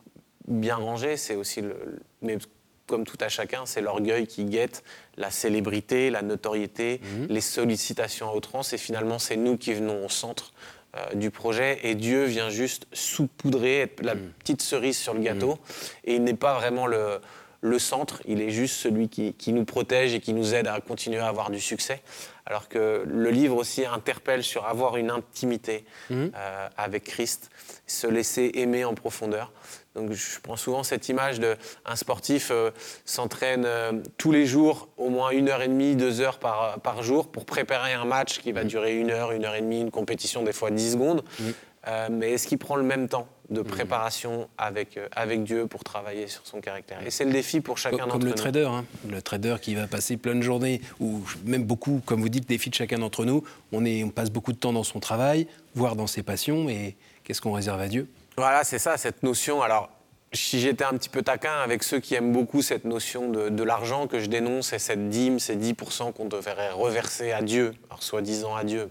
bien 0.46 0.76
rangé, 0.76 1.16
c'est 1.16 1.34
aussi 1.34 1.60
le, 1.60 2.00
mais 2.22 2.38
comme 2.86 3.04
tout 3.04 3.18
à 3.20 3.28
chacun, 3.28 3.66
c'est 3.66 3.80
l'orgueil 3.80 4.26
qui 4.26 4.44
guette 4.44 4.82
la 5.16 5.30
célébrité, 5.30 6.10
la 6.10 6.22
notoriété, 6.22 7.00
mhm. 7.02 7.26
les 7.28 7.40
sollicitations 7.40 8.30
à 8.30 8.34
outrance, 8.34 8.72
et 8.72 8.78
finalement 8.78 9.18
c'est 9.18 9.36
nous 9.36 9.56
qui 9.56 9.74
venons 9.74 10.04
au 10.04 10.08
centre 10.08 10.52
euh, 10.96 11.14
du 11.14 11.30
projet, 11.30 11.80
et 11.82 11.94
Dieu 11.94 12.24
vient 12.24 12.48
juste 12.48 12.86
saupoudrer, 12.92 13.80
être 13.80 14.02
la 14.02 14.14
mhm. 14.14 14.32
petite 14.38 14.62
cerise 14.62 14.96
sur 14.96 15.14
le 15.14 15.20
gâteau, 15.20 15.52
mhm. 15.52 15.58
et 16.04 16.14
il 16.14 16.24
n'est 16.24 16.34
pas 16.34 16.54
vraiment 16.54 16.86
le, 16.86 17.20
le, 17.60 17.78
centre, 17.78 18.22
il 18.26 18.40
est 18.40 18.50
juste 18.50 18.76
celui 18.76 19.08
qui, 19.08 19.34
qui, 19.34 19.52
nous 19.52 19.64
protège 19.64 20.14
et 20.14 20.20
qui 20.20 20.32
nous 20.32 20.54
aide 20.54 20.68
à 20.68 20.80
continuer 20.80 21.18
à 21.18 21.26
avoir 21.26 21.50
du 21.50 21.60
succès. 21.60 22.02
Alors 22.48 22.68
que 22.68 23.02
le 23.04 23.30
livre 23.30 23.56
aussi 23.56 23.84
interpelle 23.84 24.44
sur 24.44 24.66
avoir 24.66 24.96
une 24.96 25.10
intimité 25.10 25.84
euh, 26.12 26.68
avec 26.76 27.02
Christ, 27.02 27.50
se 27.88 28.06
laisser 28.06 28.52
aimer 28.54 28.84
en 28.84 28.94
profondeur. 28.94 29.52
Donc 29.96 30.12
je 30.12 30.40
prends 30.42 30.56
souvent 30.56 30.82
cette 30.82 31.08
image 31.08 31.40
d'un 31.40 31.56
sportif 31.94 32.50
euh, 32.50 32.70
s'entraîne 33.04 33.64
euh, 33.66 33.92
tous 34.18 34.30
les 34.30 34.46
jours, 34.46 34.88
au 34.98 35.08
moins 35.08 35.30
une 35.30 35.48
heure 35.48 35.62
et 35.62 35.68
demie, 35.68 35.96
deux 35.96 36.20
heures 36.20 36.38
par, 36.38 36.78
par 36.80 37.02
jour, 37.02 37.28
pour 37.28 37.46
préparer 37.46 37.94
un 37.94 38.04
match 38.04 38.40
qui 38.40 38.52
va 38.52 38.64
mm. 38.64 38.68
durer 38.68 38.98
une 38.98 39.10
heure, 39.10 39.32
une 39.32 39.44
heure 39.44 39.54
et 39.54 39.62
demie, 39.62 39.80
une 39.80 39.90
compétition 39.90 40.42
des 40.42 40.52
fois 40.52 40.70
dix 40.70 40.92
secondes. 40.92 41.24
Mm. 41.40 41.44
Euh, 41.88 42.08
mais 42.10 42.32
est-ce 42.32 42.48
qu'il 42.48 42.58
prend 42.58 42.74
le 42.76 42.82
même 42.82 43.08
temps 43.08 43.28
de 43.48 43.60
mm. 43.60 43.64
préparation 43.64 44.48
avec, 44.58 44.98
avec 45.12 45.44
Dieu 45.44 45.66
pour 45.66 45.82
travailler 45.82 46.26
sur 46.26 46.42
son 46.44 46.60
caractère? 46.60 46.98
Et 47.06 47.10
c'est 47.10 47.24
le 47.24 47.32
défi 47.32 47.60
pour 47.60 47.78
chacun 47.78 48.06
d'entre 48.06 48.16
nous. 48.16 48.20
Comme 48.20 48.28
le 48.28 48.34
trader, 48.34 48.68
hein. 48.70 48.84
le 49.08 49.22
trader 49.22 49.56
qui 49.62 49.74
va 49.74 49.86
passer 49.86 50.16
plein 50.16 50.34
de 50.34 50.42
journées, 50.42 50.82
ou 51.00 51.22
même 51.44 51.64
beaucoup, 51.64 52.02
comme 52.04 52.20
vous 52.20 52.28
dites, 52.28 52.44
le 52.44 52.54
défi 52.54 52.68
de 52.68 52.74
chacun 52.74 52.98
d'entre 52.98 53.24
nous. 53.24 53.44
On, 53.72 53.84
est, 53.84 54.04
on 54.04 54.10
passe 54.10 54.30
beaucoup 54.30 54.52
de 54.52 54.58
temps 54.58 54.72
dans 54.72 54.84
son 54.84 55.00
travail, 55.00 55.46
voire 55.74 55.96
dans 55.96 56.08
ses 56.08 56.22
passions, 56.22 56.68
et 56.68 56.96
qu'est-ce 57.24 57.40
qu'on 57.40 57.52
réserve 57.52 57.80
à 57.80 57.88
Dieu? 57.88 58.08
Voilà, 58.36 58.64
c'est 58.64 58.78
ça, 58.78 58.96
cette 58.96 59.22
notion. 59.22 59.62
Alors, 59.62 59.90
si 60.32 60.60
j'étais 60.60 60.84
un 60.84 60.92
petit 60.92 61.08
peu 61.08 61.22
taquin 61.22 61.60
avec 61.62 61.82
ceux 61.82 62.00
qui 62.00 62.14
aiment 62.14 62.32
beaucoup 62.32 62.62
cette 62.62 62.84
notion 62.84 63.30
de, 63.30 63.62
l'argent 63.62 64.06
que 64.06 64.18
je 64.18 64.26
dénonce 64.26 64.72
et 64.72 64.78
cette 64.78 65.08
dîme, 65.08 65.38
ces 65.38 65.56
10% 65.56 66.12
qu'on 66.12 66.26
devrait 66.26 66.70
reverser 66.70 67.32
à 67.32 67.42
Dieu, 67.42 67.74
alors 67.88 68.02
soi-disant 68.02 68.54
à 68.54 68.64
Dieu. 68.64 68.90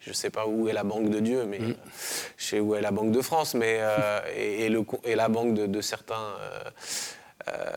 Je 0.00 0.10
ne 0.10 0.14
sais 0.14 0.30
pas 0.30 0.46
où 0.46 0.68
est 0.68 0.74
la 0.74 0.84
banque 0.84 1.08
de 1.08 1.18
Dieu, 1.18 1.44
mais 1.46 1.58
mm. 1.58 1.74
je 2.36 2.44
sais 2.44 2.60
où 2.60 2.74
est 2.74 2.82
la 2.82 2.90
banque 2.90 3.10
de 3.10 3.22
France, 3.22 3.54
mais 3.54 3.78
euh, 3.80 4.20
et, 4.36 4.68
le, 4.68 4.84
et, 5.04 5.14
la 5.14 5.28
banque 5.28 5.54
de, 5.54 5.80
certains 5.80 6.14
euh, 6.14 6.60
euh, 7.48 7.72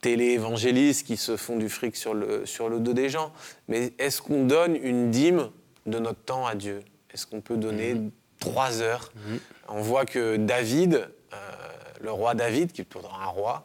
télé-évangélistes 0.00 1.04
qui 1.04 1.16
se 1.16 1.36
font 1.36 1.56
du 1.56 1.68
fric 1.68 1.96
sur 1.96 2.14
le, 2.14 2.46
sur 2.46 2.68
le 2.68 2.78
dos 2.78 2.92
des 2.92 3.08
gens. 3.08 3.32
Mais 3.66 3.92
est-ce 3.98 4.22
qu'on 4.22 4.44
donne 4.44 4.76
une 4.76 5.10
dîme 5.10 5.50
de 5.86 5.98
notre 5.98 6.20
temps 6.20 6.46
à 6.46 6.54
Dieu? 6.54 6.82
Est-ce 7.12 7.26
qu'on 7.26 7.40
peut 7.40 7.56
donner 7.56 7.94
mm. 7.94 8.10
Trois 8.44 8.82
heures 8.82 9.10
mm. 9.14 9.36
On 9.68 9.80
voit 9.80 10.04
que 10.04 10.36
David, 10.36 11.08
euh, 11.32 11.36
le 12.00 12.12
roi 12.12 12.34
David, 12.34 12.72
qui 12.72 12.82
est 12.82 12.84
pourtant 12.84 13.18
un 13.20 13.26
roi, 13.26 13.64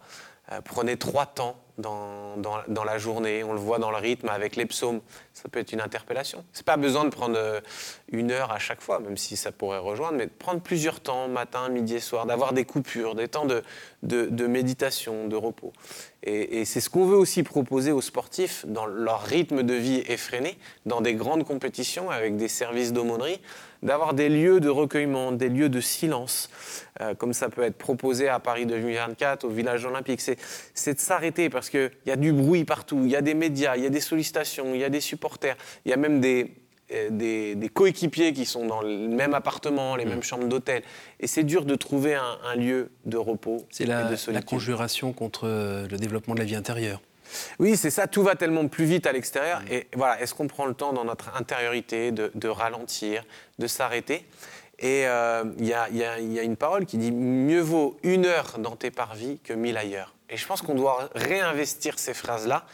euh, 0.51 0.61
prenait 0.61 0.95
trois 0.95 1.25
temps 1.25 1.57
dans, 1.77 2.35
dans, 2.67 2.83
la 2.83 2.97
journée, 2.97 3.43
on 3.43 3.53
le 3.53 3.59
voit 3.59 3.79
dans 3.79 3.91
le 3.91 3.97
rythme 3.97 4.27
avec 4.27 4.57
les 4.57 4.65
psaumes. 4.65 4.99
Ça 5.33 5.47
peut 5.47 5.59
être 5.59 5.71
une 5.71 5.79
interpellation. 5.79 6.43
C'est 6.51 6.65
pas 6.65 6.75
besoin 6.75 7.05
de 7.05 7.09
prendre 7.09 7.37
euh, 7.37 7.61
une 8.11 8.31
heure 8.31 8.51
à 8.51 8.59
chaque 8.59 8.81
fois, 8.81 8.99
même 8.99 9.15
si 9.15 9.37
ça 9.37 9.51
pourrait 9.53 9.77
rejoindre, 9.77 10.17
mais 10.17 10.25
de 10.25 10.31
prendre 10.31 10.59
plusieurs 10.59 10.99
temps, 10.99 11.29
matin, 11.29 11.69
midi 11.69 11.95
et 11.95 11.99
soir, 11.99 12.25
d'avoir 12.25 12.51
des 12.51 12.65
coupures, 12.65 13.15
des 13.15 13.29
temps 13.29 13.45
de, 13.45 13.63
de, 14.03 14.47
méditation, 14.47 15.27
de 15.27 15.35
repos. 15.37 15.71
Et, 16.23 16.59
et 16.59 16.65
c'est 16.65 16.81
ce 16.81 16.89
qu'on 16.89 17.05
veut 17.05 17.17
aussi 17.17 17.43
proposer 17.43 17.91
aux 17.91 18.01
sportifs 18.01 18.65
dans 18.67 18.85
leur 18.85 19.21
rythme 19.21 19.63
de 19.63 19.73
vie 19.73 20.03
effréné, 20.07 20.57
dans 20.85 20.99
des 20.99 21.13
grandes 21.13 21.45
compétitions 21.45 22.09
avec 22.09 22.35
des 22.35 22.49
services 22.49 22.91
d'aumônerie 22.91 23.39
d'avoir 23.83 24.13
des 24.13 24.29
lieux 24.29 24.59
de 24.59 24.69
recueillement, 24.69 25.31
des 25.31 25.49
lieux 25.49 25.69
de 25.69 25.81
silence, 25.81 26.49
euh, 27.01 27.13
comme 27.15 27.33
ça 27.33 27.49
peut 27.49 27.63
être 27.63 27.77
proposé 27.77 28.27
à 28.27 28.39
Paris 28.39 28.65
2024, 28.65 29.45
au 29.45 29.49
village 29.49 29.85
olympique. 29.85 30.21
C'est 30.21 30.93
de 30.93 30.99
s'arrêter 30.99 31.49
parce 31.49 31.69
qu'il 31.69 31.91
y 32.05 32.11
a 32.11 32.15
du 32.15 32.33
bruit 32.33 32.65
partout, 32.65 33.01
il 33.03 33.11
y 33.11 33.15
a 33.15 33.21
des 33.21 33.33
médias, 33.33 33.75
il 33.77 33.83
y 33.83 33.87
a 33.87 33.89
des 33.89 34.01
sollicitations, 34.01 34.73
il 34.73 34.81
y 34.81 34.83
a 34.83 34.89
des 34.89 35.01
supporters, 35.01 35.55
il 35.85 35.91
y 35.91 35.93
a 35.93 35.97
même 35.97 36.19
des, 36.19 36.53
euh, 36.91 37.09
des, 37.55 37.69
coéquipiers 37.69 38.33
qui 38.33 38.45
sont 38.45 38.65
dans 38.65 38.81
le 38.81 39.07
même 39.07 39.33
appartement, 39.33 39.95
les 39.95 40.05
mmh. 40.05 40.09
mêmes 40.09 40.23
chambres 40.23 40.47
d'hôtel. 40.47 40.83
Et 41.19 41.27
c'est 41.27 41.43
dur 41.43 41.65
de 41.65 41.75
trouver 41.75 42.15
un, 42.15 42.55
lieu 42.55 42.89
de 43.05 43.17
repos. 43.17 43.65
C'est 43.69 43.85
la, 43.85 44.09
la 44.27 44.41
conjuration 44.41 45.13
contre 45.13 45.47
le 45.47 45.97
développement 45.97 46.33
de 46.33 46.39
la 46.39 46.45
vie 46.45 46.55
intérieure. 46.55 47.01
Oui, 47.59 47.77
c'est 47.77 47.89
ça, 47.89 48.07
tout 48.07 48.23
va 48.23 48.35
tellement 48.35 48.67
plus 48.67 48.85
vite 48.85 49.07
à 49.07 49.11
l'extérieur. 49.11 49.61
Et 49.69 49.87
voilà, 49.95 50.21
est-ce 50.21 50.33
qu'on 50.33 50.47
prend 50.47 50.65
le 50.65 50.73
temps 50.73 50.93
dans 50.93 51.05
notre 51.05 51.35
intériorité 51.35 52.11
de, 52.11 52.47
ralentir, 52.47 53.23
de 53.59 53.67
s'arrêter? 53.67 54.25
Et 54.79 55.07
euh, 55.07 55.43
il 55.57 55.67
y, 55.67 55.73
a 55.73 56.43
une 56.43 56.55
parole 56.55 56.85
qui 56.85 56.97
dit 56.97 57.11
Mieux 57.11 57.61
vaut 57.61 57.97
une 58.03 58.25
heure 58.25 58.59
dans 58.59 58.75
tes 58.75 58.91
parvis 58.91 59.39
que 59.43 59.53
mille 59.53 59.77
ailleurs. 59.77 60.15
Et 60.29 60.37
je 60.37 60.45
pense 60.45 60.61
qu'on 60.61 60.75
doit 60.75 61.09
réinvestir 61.15 61.99
ces 61.99 62.13
phrases-là. 62.13 62.65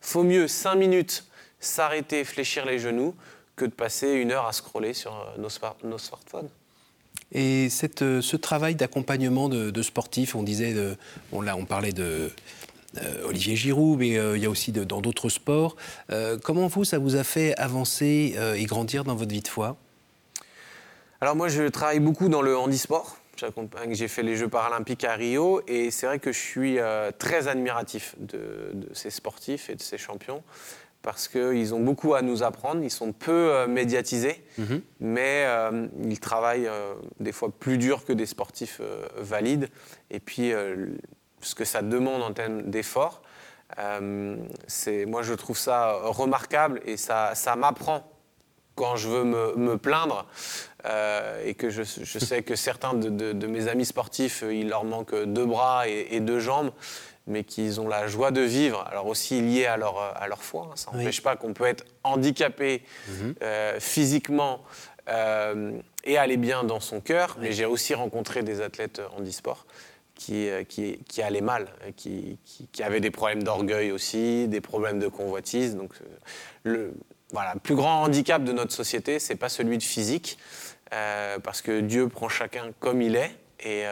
Faut 0.00 0.22
mieux 0.22 0.48
cinq 0.48 0.76
minutes 0.76 1.24
s'arrêter, 1.60 2.24
fléchir 2.24 2.64
les 2.64 2.78
genoux, 2.78 3.14
que 3.56 3.64
de 3.64 3.70
passer 3.70 4.12
une 4.12 4.32
heure 4.32 4.46
à 4.46 4.52
scroller 4.52 4.94
sur 4.94 5.12
euh, 5.12 5.40
nos, 5.40 5.98
smartphones. 5.98 6.48
Et 7.32 7.68
euh, 8.02 8.20
ce 8.20 8.36
travail 8.36 8.74
d'accompagnement 8.74 9.48
de, 9.48 9.82
sportifs, 9.82 10.34
on 10.34 10.42
disait, 10.42 10.74
on 11.32 11.64
parlait 11.64 11.92
de, 11.92 12.02
euh, 12.02 12.28
Olivier 13.24 13.56
Giroud, 13.56 13.98
mais 13.98 14.18
euh, 14.18 14.36
il 14.36 14.42
y 14.42 14.46
a 14.46 14.50
aussi 14.50 14.72
dans 14.72 15.00
d'autres 15.00 15.28
sports. 15.28 15.76
Euh, 16.10 16.38
comment 16.42 16.66
vous, 16.66 16.84
ça 16.84 16.98
vous 16.98 17.16
a 17.16 17.24
fait 17.24 17.54
avancer 17.56 18.36
et 18.56 18.64
grandir 18.64 19.04
dans 19.04 19.14
votre 19.14 19.32
vie 19.32 19.42
de 19.42 19.48
foi? 19.48 19.76
Alors 21.20 21.36
moi, 21.36 21.48
je 21.48 21.64
travaille 21.64 22.00
beaucoup 22.00 22.28
dans 22.28 22.42
le 22.42 22.56
handisport. 22.56 23.18
J'ai 23.90 24.08
fait 24.08 24.22
les 24.22 24.36
Jeux 24.36 24.48
paralympiques 24.48 25.04
à 25.04 25.14
Rio 25.14 25.60
et 25.66 25.90
c'est 25.90 26.06
vrai 26.06 26.18
que 26.18 26.32
je 26.32 26.38
suis 26.38 26.78
très 27.18 27.48
admiratif 27.48 28.14
de, 28.18 28.72
ces 28.92 29.10
sportifs 29.10 29.70
et 29.70 29.74
de 29.74 29.82
ces 29.82 29.98
champions 29.98 30.42
parce 31.02 31.28
qu'ils 31.28 31.74
ont 31.74 31.80
beaucoup 31.80 32.14
à 32.14 32.22
nous 32.22 32.42
apprendre, 32.42 32.82
ils 32.82 32.90
sont 32.90 33.12
peu 33.12 33.66
médiatisés, 33.66 34.42
mhm. 34.56 34.80
mais 35.00 35.46
ils 36.04 36.20
travaillent 36.20 36.70
des 37.18 37.32
fois 37.32 37.50
plus 37.50 37.76
dur 37.76 38.04
que 38.04 38.12
des 38.12 38.26
sportifs 38.26 38.80
valides. 39.16 39.68
Et 40.10 40.20
puis 40.20 40.52
ce 41.44 41.54
que 41.54 41.64
ça 41.64 41.82
demande 41.82 42.22
en 42.22 42.32
termes 42.32 42.62
d'effort. 42.62 43.22
Euh, 43.78 44.36
moi, 45.06 45.22
je 45.22 45.34
trouve 45.34 45.58
ça 45.58 45.92
remarquable 46.02 46.80
et 46.84 46.96
ça, 46.96 47.34
ça 47.34 47.56
m'apprend 47.56 48.10
quand 48.74 48.96
je 48.96 49.08
veux 49.08 49.24
me, 49.24 49.78
plaindre 49.78 50.26
euh, 50.84 51.44
et 51.44 51.54
que 51.54 51.70
je, 51.70 51.82
sais 51.82 52.42
que 52.42 52.56
certains 52.56 52.94
de, 52.94 53.46
mes 53.46 53.68
amis 53.68 53.84
sportifs, 53.84 54.42
il 54.48 54.68
leur 54.68 54.84
manque 54.84 55.14
deux 55.14 55.46
bras 55.46 55.86
et, 55.86 56.18
deux 56.18 56.40
jambes, 56.40 56.72
mais 57.28 57.44
qu'ils 57.44 57.80
ont 57.80 57.88
la 57.88 58.08
joie 58.08 58.32
de 58.32 58.40
vivre, 58.40 58.84
alors 58.90 59.06
aussi 59.06 59.40
lié 59.40 59.66
à 59.66 59.76
leur, 59.76 59.98
à 59.98 60.26
leur 60.26 60.42
foi. 60.42 60.68
Hein. 60.70 60.76
Ça 60.76 60.90
n'empêche 60.92 61.22
pas 61.22 61.36
qu'on 61.36 61.54
peut 61.54 61.66
être 61.66 61.84
handicapé 62.02 62.82
mhm. 63.08 63.34
euh, 63.42 63.78
physiquement 63.78 64.62
et 66.04 66.16
aller 66.16 66.38
bien 66.38 66.64
dans 66.64 66.80
son 66.80 67.00
cœur, 67.00 67.36
mais 67.38 67.52
j'ai 67.52 67.66
aussi 67.66 67.94
rencontré 67.94 68.42
des 68.42 68.62
athlètes 68.62 69.02
handisport 69.18 69.66
qui, 70.14 70.48
euh, 70.48 70.64
qui, 70.64 71.22
allait 71.22 71.40
mal, 71.40 71.66
euh, 71.82 71.90
qui, 71.96 72.38
qui, 72.72 72.82
avait 72.82 73.00
des 73.00 73.10
problèmes 73.10 73.42
d'orgueil 73.42 73.92
aussi, 73.92 74.48
des 74.48 74.60
problèmes 74.60 74.98
de 74.98 75.08
convoitise. 75.08 75.76
Donc, 75.76 75.92
euh, 76.00 76.06
le, 76.62 76.94
plus 77.62 77.74
grand 77.74 78.02
handicap 78.02 78.44
de 78.44 78.52
notre 78.52 78.72
société, 78.72 79.18
c'est 79.18 79.34
pas 79.34 79.48
celui 79.48 79.78
de 79.78 79.82
physique, 79.82 80.38
parce 81.42 81.62
que 81.62 81.80
Dieu 81.80 82.08
prend 82.08 82.28
chacun 82.28 82.70
comme 82.78 83.02
il 83.02 83.16
est. 83.16 83.34
Et, 83.58 83.84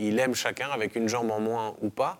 il 0.00 0.18
aime 0.18 0.34
chacun 0.34 0.70
avec 0.70 0.96
une 0.96 1.06
jambe 1.06 1.30
en 1.30 1.40
moins 1.40 1.74
ou 1.82 1.90
pas. 1.90 2.18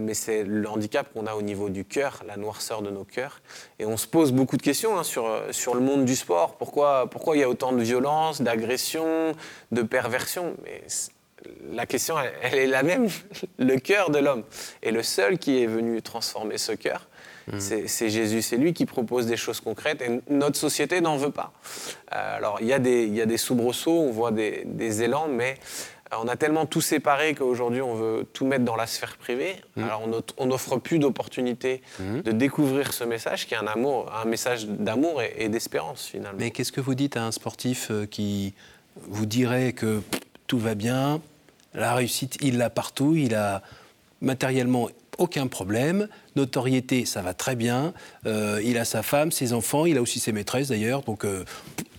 mais 0.00 0.14
c'est 0.14 0.44
le 0.44 0.66
handicap 0.66 1.12
qu'on 1.12 1.26
a 1.26 1.34
au 1.34 1.42
niveau 1.42 1.68
du 1.68 1.84
cœur, 1.84 2.22
la 2.26 2.38
noirceur 2.38 2.80
de 2.80 2.90
nos 2.90 3.04
cœurs. 3.04 3.42
Et 3.78 3.84
on 3.84 3.98
se 3.98 4.06
pose 4.06 4.32
beaucoup 4.32 4.56
de 4.56 4.62
questions 4.62 4.98
hein, 4.98 5.02
sur, 5.02 5.28
sur 5.50 5.74
le 5.74 5.82
monde 5.82 6.06
du 6.06 6.16
sport. 6.16 6.56
Pourquoi, 6.56 7.10
pourquoi 7.10 7.36
il 7.36 7.40
y 7.40 7.42
a 7.42 7.48
autant 7.50 7.72
de 7.72 7.82
violence, 7.82 8.40
d'agression, 8.40 9.34
de 9.72 9.82
perversion 9.82 10.56
la 11.72 11.86
question, 11.86 12.16
elle, 12.42 12.58
est 12.58 12.66
la 12.66 12.82
même, 12.82 13.08
le 13.58 13.76
cœur 13.78 14.10
de 14.10 14.18
l'homme. 14.18 14.44
Et 14.82 14.90
le 14.90 15.02
seul 15.02 15.38
qui 15.38 15.62
est 15.62 15.66
venu 15.66 16.02
transformer 16.02 16.58
ce 16.58 16.72
cœur, 16.72 17.08
mmh. 17.52 17.60
c'est 17.86 18.10
Jésus. 18.10 18.42
C'est 18.42 18.56
lui 18.56 18.72
qui 18.72 18.86
propose 18.86 19.26
des 19.26 19.36
choses 19.36 19.60
concrètes 19.60 20.02
et 20.02 20.20
notre 20.28 20.56
société 20.56 21.00
n'en 21.00 21.16
veut 21.16 21.30
pas. 21.30 21.52
Euh, 22.14 22.36
alors, 22.36 22.58
il 22.60 22.66
y, 22.66 22.72
a 22.72 22.78
des, 22.78 23.36
soubresauts, 23.36 24.00
on 24.00 24.10
voit 24.10 24.32
des, 24.32 25.02
élans, 25.02 25.28
mais 25.28 25.56
euh, 26.12 26.16
on 26.22 26.28
a 26.28 26.36
tellement 26.36 26.66
tout 26.66 26.80
séparé 26.80 27.34
qu'aujourd'hui, 27.34 27.82
on 27.82 27.94
veut 27.94 28.26
tout 28.32 28.46
mettre 28.46 28.64
dans 28.64 28.76
la 28.76 28.86
sphère 28.86 29.16
privée. 29.16 29.56
Mmh. 29.76 29.84
Alors, 29.84 30.02
on 30.38 30.46
n'offre 30.46 30.76
plus 30.76 30.98
d'opportunité 30.98 31.82
mmh. 31.98 32.20
de 32.20 32.32
découvrir 32.32 32.92
ce 32.92 33.04
message 33.04 33.46
qui 33.46 33.54
est 33.54 33.58
un, 33.58 33.66
amour, 33.66 34.12
un 34.14 34.24
message 34.24 34.66
d'amour 34.66 35.22
et, 35.22 35.34
et 35.38 35.48
d'espérance, 35.48 36.06
finalement. 36.06 36.38
Mais 36.38 36.50
qu'est-ce 36.50 36.72
que 36.72 36.80
vous 36.80 36.94
dites 36.94 37.16
à 37.16 37.24
un 37.24 37.32
sportif 37.32 37.88
euh, 37.90 38.06
qui 38.06 38.54
vous 38.96 39.26
dirait 39.26 39.72
que 39.72 40.02
tout 40.46 40.58
va 40.58 40.74
bien, 40.74 41.20
la 41.74 41.94
réussite, 41.94 42.38
il 42.40 42.58
l'a 42.58 42.70
partout, 42.70 43.14
il 43.14 43.34
a 43.34 43.62
matériellement 44.20 44.88
aucun 45.18 45.46
problème, 45.46 46.08
notoriété, 46.34 47.04
ça 47.04 47.20
va 47.20 47.34
très 47.34 47.54
bien, 47.54 47.92
euh, 48.26 48.60
il 48.64 48.78
a 48.78 48.84
sa 48.84 49.02
femme, 49.02 49.30
ses 49.30 49.52
enfants, 49.52 49.84
il 49.84 49.98
a 49.98 50.02
aussi 50.02 50.18
ses 50.18 50.32
maîtresses 50.32 50.68
d'ailleurs, 50.68 51.02
donc 51.02 51.24
euh, 51.24 51.44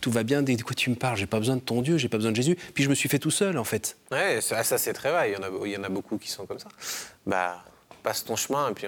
tout 0.01 0.11
va 0.11 0.23
bien. 0.23 0.41
Dès 0.41 0.55
que 0.55 0.73
tu 0.73 0.89
me 0.89 0.95
parles, 0.95 1.17
j'ai 1.17 1.27
pas 1.27 1.37
besoin 1.37 1.55
de 1.55 1.61
ton 1.61 1.83
Dieu, 1.83 1.97
j'ai 1.97 2.09
pas 2.09 2.17
besoin 2.17 2.31
de 2.31 2.35
Jésus. 2.35 2.57
Puis 2.73 2.83
je 2.83 2.89
me 2.89 2.95
suis 2.95 3.09
fait 3.09 3.19
tout 3.19 3.31
seul 3.31 3.59
en 3.59 3.63
fait. 3.63 3.97
Ouais, 4.11 4.39
ça, 4.41 4.63
c'est 4.63 4.93
très 4.93 5.11
vrai, 5.11 5.31
il 5.31 5.33
y, 5.33 5.37
en 5.37 5.43
a, 5.43 5.65
il 5.65 5.71
y 5.71 5.77
en 5.77 5.83
a 5.83 5.89
beaucoup 5.89 6.17
qui 6.17 6.29
sont 6.29 6.47
comme 6.47 6.59
ça. 6.59 6.69
Bah, 7.27 7.63
passe 8.01 8.25
ton 8.25 8.35
chemin 8.35 8.71
et 8.71 8.73
puis 8.73 8.87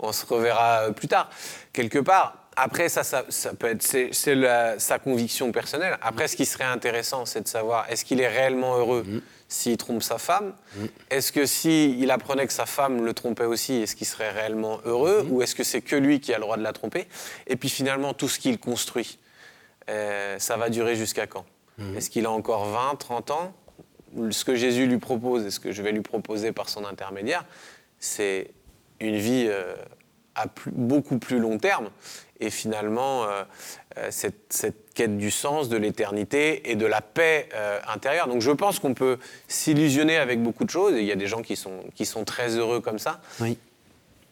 on, 0.00 0.12
se 0.12 0.26
reverra 0.26 0.90
plus 0.92 1.06
tard. 1.06 1.30
Quelque 1.72 2.00
part, 2.00 2.48
après, 2.56 2.88
ça, 2.88 3.04
ça, 3.04 3.22
peut 3.54 3.68
être 3.68 3.82
c'est, 3.82 4.10
sa 4.78 4.98
conviction 4.98 5.52
personnelle. 5.52 5.96
Après, 6.02 6.26
ce 6.26 6.34
qui 6.34 6.44
serait 6.44 6.64
intéressant, 6.64 7.24
c'est 7.24 7.42
de 7.42 7.48
savoir 7.48 7.86
est-ce 7.88 8.04
qu'il 8.04 8.20
est 8.20 8.28
réellement 8.28 8.76
heureux 8.76 9.04
mm 9.06 9.20
s'il 9.50 9.76
trompe 9.76 10.02
sa 10.02 10.16
femme 10.16 10.54
mm. 10.76 10.84
Est-ce 11.10 11.32
que 11.32 11.44
s'il 11.44 12.00
il 12.00 12.10
apprenait 12.10 12.46
que 12.46 12.52
sa 12.52 12.64
femme 12.64 13.04
le 13.04 13.12
trompait 13.12 13.44
aussi, 13.44 13.74
est-ce 13.74 13.94
qu'il 13.94 14.06
serait 14.06 14.30
réellement 14.30 14.80
heureux 14.84 15.24
mm. 15.24 15.32
Ou 15.32 15.42
est-ce 15.42 15.54
que 15.54 15.64
c'est 15.64 15.82
que 15.82 15.96
lui 15.96 16.20
qui 16.20 16.32
a 16.32 16.38
le 16.38 16.42
droit 16.42 16.56
de 16.56 16.62
la 16.62 16.72
tromper? 16.72 17.06
Et 17.46 17.56
puis 17.56 17.68
finalement, 17.68 18.14
tout 18.14 18.28
ce 18.28 18.38
qu'il 18.38 18.58
construit, 18.58 19.18
euh, 19.90 20.38
ça 20.38 20.56
va 20.56 20.70
durer 20.70 20.96
jusqu'à 20.96 21.26
quand? 21.26 21.44
Mm. 21.76 21.96
Est-ce 21.96 22.08
qu'il 22.08 22.24
a 22.24 22.30
encore 22.30 22.64
20, 22.66 22.96
30 22.96 23.30
ans? 23.32 23.52
Ce 24.30 24.44
que 24.44 24.54
Jésus 24.54 24.86
lui 24.86 24.98
propose 24.98 25.44
et 25.44 25.50
ce 25.50 25.60
que 25.60 25.72
je 25.72 25.82
vais 25.82 25.92
lui 25.92 26.00
proposer 26.00 26.52
par 26.52 26.68
son 26.68 26.84
intermédiaire, 26.84 27.44
c'est 27.98 28.50
une 29.00 29.16
vie 29.16 29.46
euh, 29.48 29.74
à 30.34 30.46
beaucoup 30.72 31.18
plus 31.18 31.38
long 31.38 31.58
terme. 31.58 31.90
Et 32.38 32.50
finalement, 32.50 33.24
euh, 33.24 33.44
cette, 34.10 34.54
quête 34.94 35.18
du 35.18 35.30
sens, 35.30 35.68
de 35.68 35.76
l'éternité 35.76 36.70
et 36.70 36.74
de 36.74 36.86
la 36.86 37.00
paix 37.00 37.48
euh, 37.54 37.78
intérieure. 37.86 38.28
Donc 38.28 38.40
je 38.40 38.50
pense 38.50 38.78
qu'on 38.78 38.94
peut 38.94 39.18
s'illusionner 39.48 40.16
avec 40.16 40.42
beaucoup 40.42 40.64
de 40.64 40.70
choses, 40.70 40.94
et 40.94 41.00
il 41.00 41.06
y 41.06 41.12
a 41.12 41.16
des 41.16 41.26
gens 41.26 41.42
qui 41.42 41.56
sont, 41.56 41.84
qui 41.94 42.06
sont 42.06 42.24
très 42.24 42.56
heureux 42.56 42.80
comme 42.80 42.98
ça. 42.98 43.20
Oui. 43.40 43.58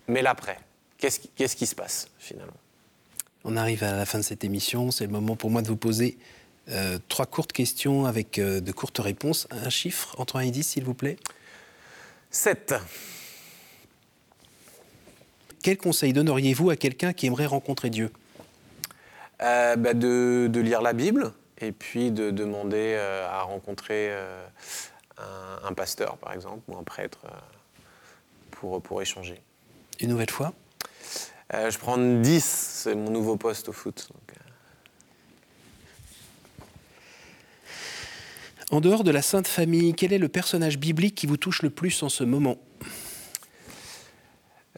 Mais 0.09 0.23
l'après, 0.23 0.59
qu'est-ce 0.97 1.21
qui, 1.21 1.29
qu'est-ce 1.29 1.57
qui 1.57 1.67
se 1.67 1.75
passe 1.75 2.09
finalement? 2.19 2.57
On 3.45 3.57
arrive 3.57 3.85
à 3.85 3.93
la 3.93 4.07
fin 4.07 4.19
de 4.19 4.25
cette 4.25 4.45
émission, 4.45 4.91
c'est 4.91 5.05
le 5.05 5.13
moment 5.13 5.37
pour 5.37 5.51
moi 5.51 5.63
de 5.63 5.69
vous 5.69 5.77
poser 5.77 6.19
euh, 6.71 6.99
trois 7.09 7.27
courtes 7.27 7.53
questions 7.53 8.05
avec 8.05 8.39
euh, 8.39 8.61
de 8.61 8.73
courtes 8.73 8.99
réponses. 8.99 9.47
Un 9.51 9.71
chiffre 9.71 10.17
1 10.35 10.41
et 10.41 10.51
10, 10.51 10.63
s'il 10.63 10.85
vous 10.85 10.95
plaît? 10.95 11.17
7. 12.31 12.75
Quel 15.63 15.77
conseil 15.77 16.13
donneriez-vous 16.13 16.71
à 16.71 16.77
quelqu'un 16.77 17.13
qui 17.13 17.27
aimerait 17.27 17.47
rencontrer 17.47 17.91
Dieu? 17.91 18.11
Euh, 19.41 19.77
bah, 19.77 19.95
de, 19.95 20.51
lire 20.55 20.83
la 20.83 20.93
Bible 20.93 21.33
et 21.61 21.73
puis 21.73 22.11
de 22.11 22.31
demander 22.31 22.95
euh, 22.97 23.29
à 23.29 23.43
rencontrer 23.43 24.09
euh, 24.11 24.47
un, 25.65 25.73
pasteur, 25.75 26.17
par 26.19 26.33
exemple, 26.33 26.63
ou 26.69 26.77
un 26.77 26.83
prêtre 26.83 27.21
pour, 28.51 28.83
pour 28.83 29.03
échanger. 29.03 29.41
Une 30.01 30.11
nouvelle 30.11 30.31
fois? 30.31 30.53
Je 31.53 31.79
prends 31.79 31.97
10, 31.97 32.45
c'est 32.45 32.95
mon 32.95 33.11
nouveau 33.11 33.37
poste 33.37 33.69
au 33.71 33.73
foot. 33.73 34.11
En 38.71 38.83
dehors 38.83 39.03
de 39.03 39.11
la 39.11 39.23
Sainte 39.23 39.47
Famille, 39.47 39.95
quel 39.95 40.13
est 40.13 40.19
le 40.19 40.29
personnage 40.29 40.79
biblique 40.79 41.15
qui 41.15 41.27
vous 41.27 41.39
touche 41.39 41.63
le 41.63 41.71
plus 41.71 42.03
en 42.03 42.11
ce 42.11 42.23
moment? 42.23 42.59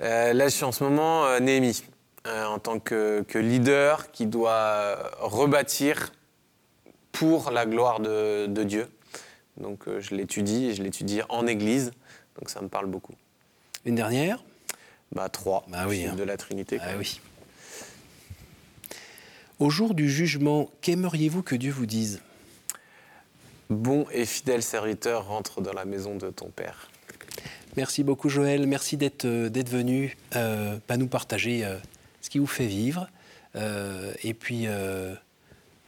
Là, 0.00 0.48
je 0.48 0.54
suis 0.54 0.64
en 0.64 0.72
ce 0.72 0.82
moment 0.82 1.38
Néhémie, 1.40 1.84
en 2.26 2.58
tant 2.58 2.78
que, 2.78 3.24
leader 3.34 4.10
qui 4.10 4.26
doit 4.26 5.10
rebâtir 5.20 6.12
pour 7.12 7.50
la 7.50 7.66
gloire 7.66 8.00
de, 8.00 8.64
Dieu. 8.64 8.88
Donc 9.58 9.84
je 9.98 10.14
l'étudie 10.14 10.66
et 10.66 10.74
je 10.74 10.82
l'étudie 10.82 11.20
en 11.28 11.46
Église, 11.46 11.92
donc 12.38 12.48
ça 12.48 12.62
me 12.62 12.68
parle 12.68 12.86
beaucoup. 12.86 13.14
Une 13.84 13.94
dernière? 13.94 14.42
Bah, 15.12 15.28
Trois, 15.28 15.64
bah 15.68 15.86
oui, 15.88 16.06
hein. 16.06 16.14
de 16.14 16.22
la 16.22 16.36
Trinité. 16.36 16.78
Ah, 16.80 16.96
oui. 16.96 17.20
Au 19.58 19.68
jour 19.68 19.94
du 19.94 20.08
jugement, 20.08 20.70
qu'aimeriez-vous 20.80 21.42
que 21.42 21.54
Dieu 21.54 21.70
vous 21.70 21.84
dise? 21.84 22.22
Bon 23.68 24.06
et 24.10 24.24
fidèle 24.24 24.62
serviteur, 24.62 25.26
rentre 25.26 25.60
dans 25.60 25.72
la 25.72 25.84
maison 25.84 26.16
de 26.16 26.30
ton 26.30 26.48
Père. 26.48 26.90
Merci 27.76 28.02
beaucoup 28.02 28.28
Joël, 28.28 28.66
merci 28.66 28.96
d'être 28.96 29.26
euh, 29.26 29.48
venu 29.68 30.16
euh, 30.34 30.76
nous 30.98 31.06
partager 31.06 31.64
euh, 31.64 31.76
ce 32.20 32.28
qui 32.28 32.40
vous 32.40 32.46
fait 32.46 32.66
vivre. 32.66 33.08
Et 34.22 34.32
puis, 34.32 34.68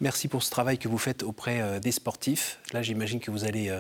merci 0.01 0.27
pour 0.27 0.43
ce 0.43 0.51
travail 0.51 0.79
que 0.79 0.89
vous 0.89 0.99
faites 0.99 1.23
auprès 1.23 1.79
des 1.79 1.93
sportifs. 1.93 2.59
Là, 2.73 2.83
j'imagine 2.83 3.21
que 3.21 3.31
vous 3.31 3.45
allez 3.45 3.71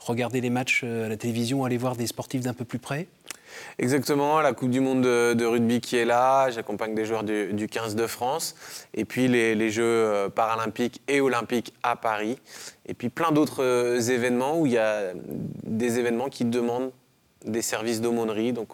regarder 0.00 0.40
les 0.40 0.48
matchs 0.48 0.82
à 0.82 1.10
la 1.10 1.16
télévision, 1.18 1.62
aller 1.66 1.76
voir 1.76 1.94
des 1.94 2.06
sportifs 2.06 2.40
d'un 2.40 2.54
peu 2.54 2.64
plus 2.64 2.78
près. 2.78 3.06
Exactement, 3.78 4.40
la 4.40 4.54
Coupe 4.54 4.70
du 4.70 4.80
Monde 4.80 5.02
de, 5.02 5.44
rugby 5.44 5.82
qui 5.82 5.98
est 5.98 6.06
là, 6.06 6.48
j'accompagne 6.48 6.94
des 6.94 7.04
joueurs 7.04 7.22
du, 7.22 7.68
15 7.70 7.96
de 7.96 8.06
France, 8.06 8.54
et 8.94 9.04
puis 9.04 9.28
les, 9.28 9.70
Jeux 9.70 10.30
paralympiques 10.34 11.02
et 11.06 11.20
olympiques 11.20 11.74
à 11.82 11.96
Paris, 11.96 12.38
et 12.86 12.94
puis 12.94 13.10
plein 13.10 13.30
d'autres 13.30 14.10
événements 14.10 14.58
où 14.58 14.64
il 14.64 14.72
y 14.72 14.78
a 14.78 15.12
des 15.64 15.98
événements 15.98 16.30
qui 16.30 16.46
demandent 16.46 16.92
des 17.44 17.62
services 17.62 18.00
d'aumônerie, 18.00 18.52
donc 18.52 18.70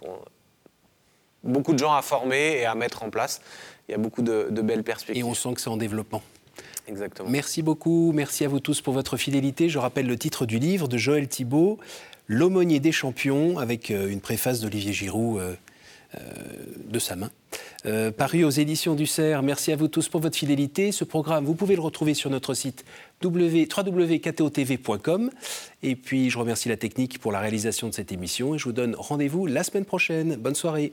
beaucoup 1.43 1.73
de 1.73 1.79
gens 1.79 1.93
à 1.93 2.03
former 2.03 2.59
et 2.59 2.65
à 2.65 2.75
mettre 2.75 3.03
en 3.03 3.11
place. 3.11 3.41
Il 3.89 3.93
y 3.93 3.95
a 3.95 3.99
beaucoup 3.99 4.23
de, 4.23 4.49
de 4.51 4.63
belles 4.63 4.85
perspectives. 4.85 5.25
Et 5.25 5.29
on 5.29 5.35
sent 5.35 5.55
que 5.55 5.61
c'est 5.61 5.71
en 5.71 5.77
développement. 5.77 6.23
Exactement. 6.87 7.29
Merci 7.29 7.63
beaucoup, 7.63 8.13
merci 8.13 8.45
à 8.45 8.49
vous 8.49 8.61
tous 8.61 8.81
pour 8.81 8.95
votre 8.95 9.17
fidélité. 9.17 9.69
Je 9.69 9.79
rappelle 9.79 10.07
le 10.07 10.19
titre 10.19 10.47
du 10.47 10.59
livre 10.59 10.89
de 10.89 10.99
Joël 10.99 11.29
Thibault, 11.29 11.79
L'aumônier 12.27 12.81
des 12.81 12.93
champions, 12.93 13.59
avec 13.59 13.91
euh, 13.91 14.09
une 14.09 14.21
préface 14.21 14.61
d'Olivier 14.61 14.95
Giroud 14.95 15.39
euh, 15.39 15.55
euh, 16.15 16.21
de 16.89 16.99
sa 17.01 17.17
main. 17.17 17.31
Euh, 17.87 18.11
Paru 18.13 18.45
aux 18.45 18.51
éditions 18.51 18.95
du 18.95 19.07
CERF. 19.07 19.43
Merci 19.45 19.73
à 19.73 19.77
vous 19.77 19.89
tous 19.89 20.09
pour 20.09 20.21
votre 20.21 20.37
fidélité. 20.37 20.93
Ce 20.93 21.03
programme, 21.03 21.45
vous 21.45 21.55
pouvez 21.55 21.75
le 21.75 21.81
retrouver 21.81 22.15
sur 22.15 22.31
notre 22.31 22.55
site 22.55 22.85
www.kto.tv.com. 23.23 24.21
Et 25.83 25.97
puis, 25.97 26.31
je 26.31 26.39
remercie 26.39 26.69
la 26.69 26.77
technique 26.77 27.19
pour 27.19 27.33
la 27.33 27.41
réalisation 27.41 27.89
de 27.89 27.95
cette 27.95 28.13
émission 28.13 28.55
et 28.55 28.59
je 28.59 28.65
vous 28.65 28.73
donne 28.73 28.95
rendez-vous 28.97 29.47
la 29.47 29.65
semaine 29.65 29.85
prochaine. 29.85 30.37
Bonne 30.37 30.55
soirée. 30.55 30.93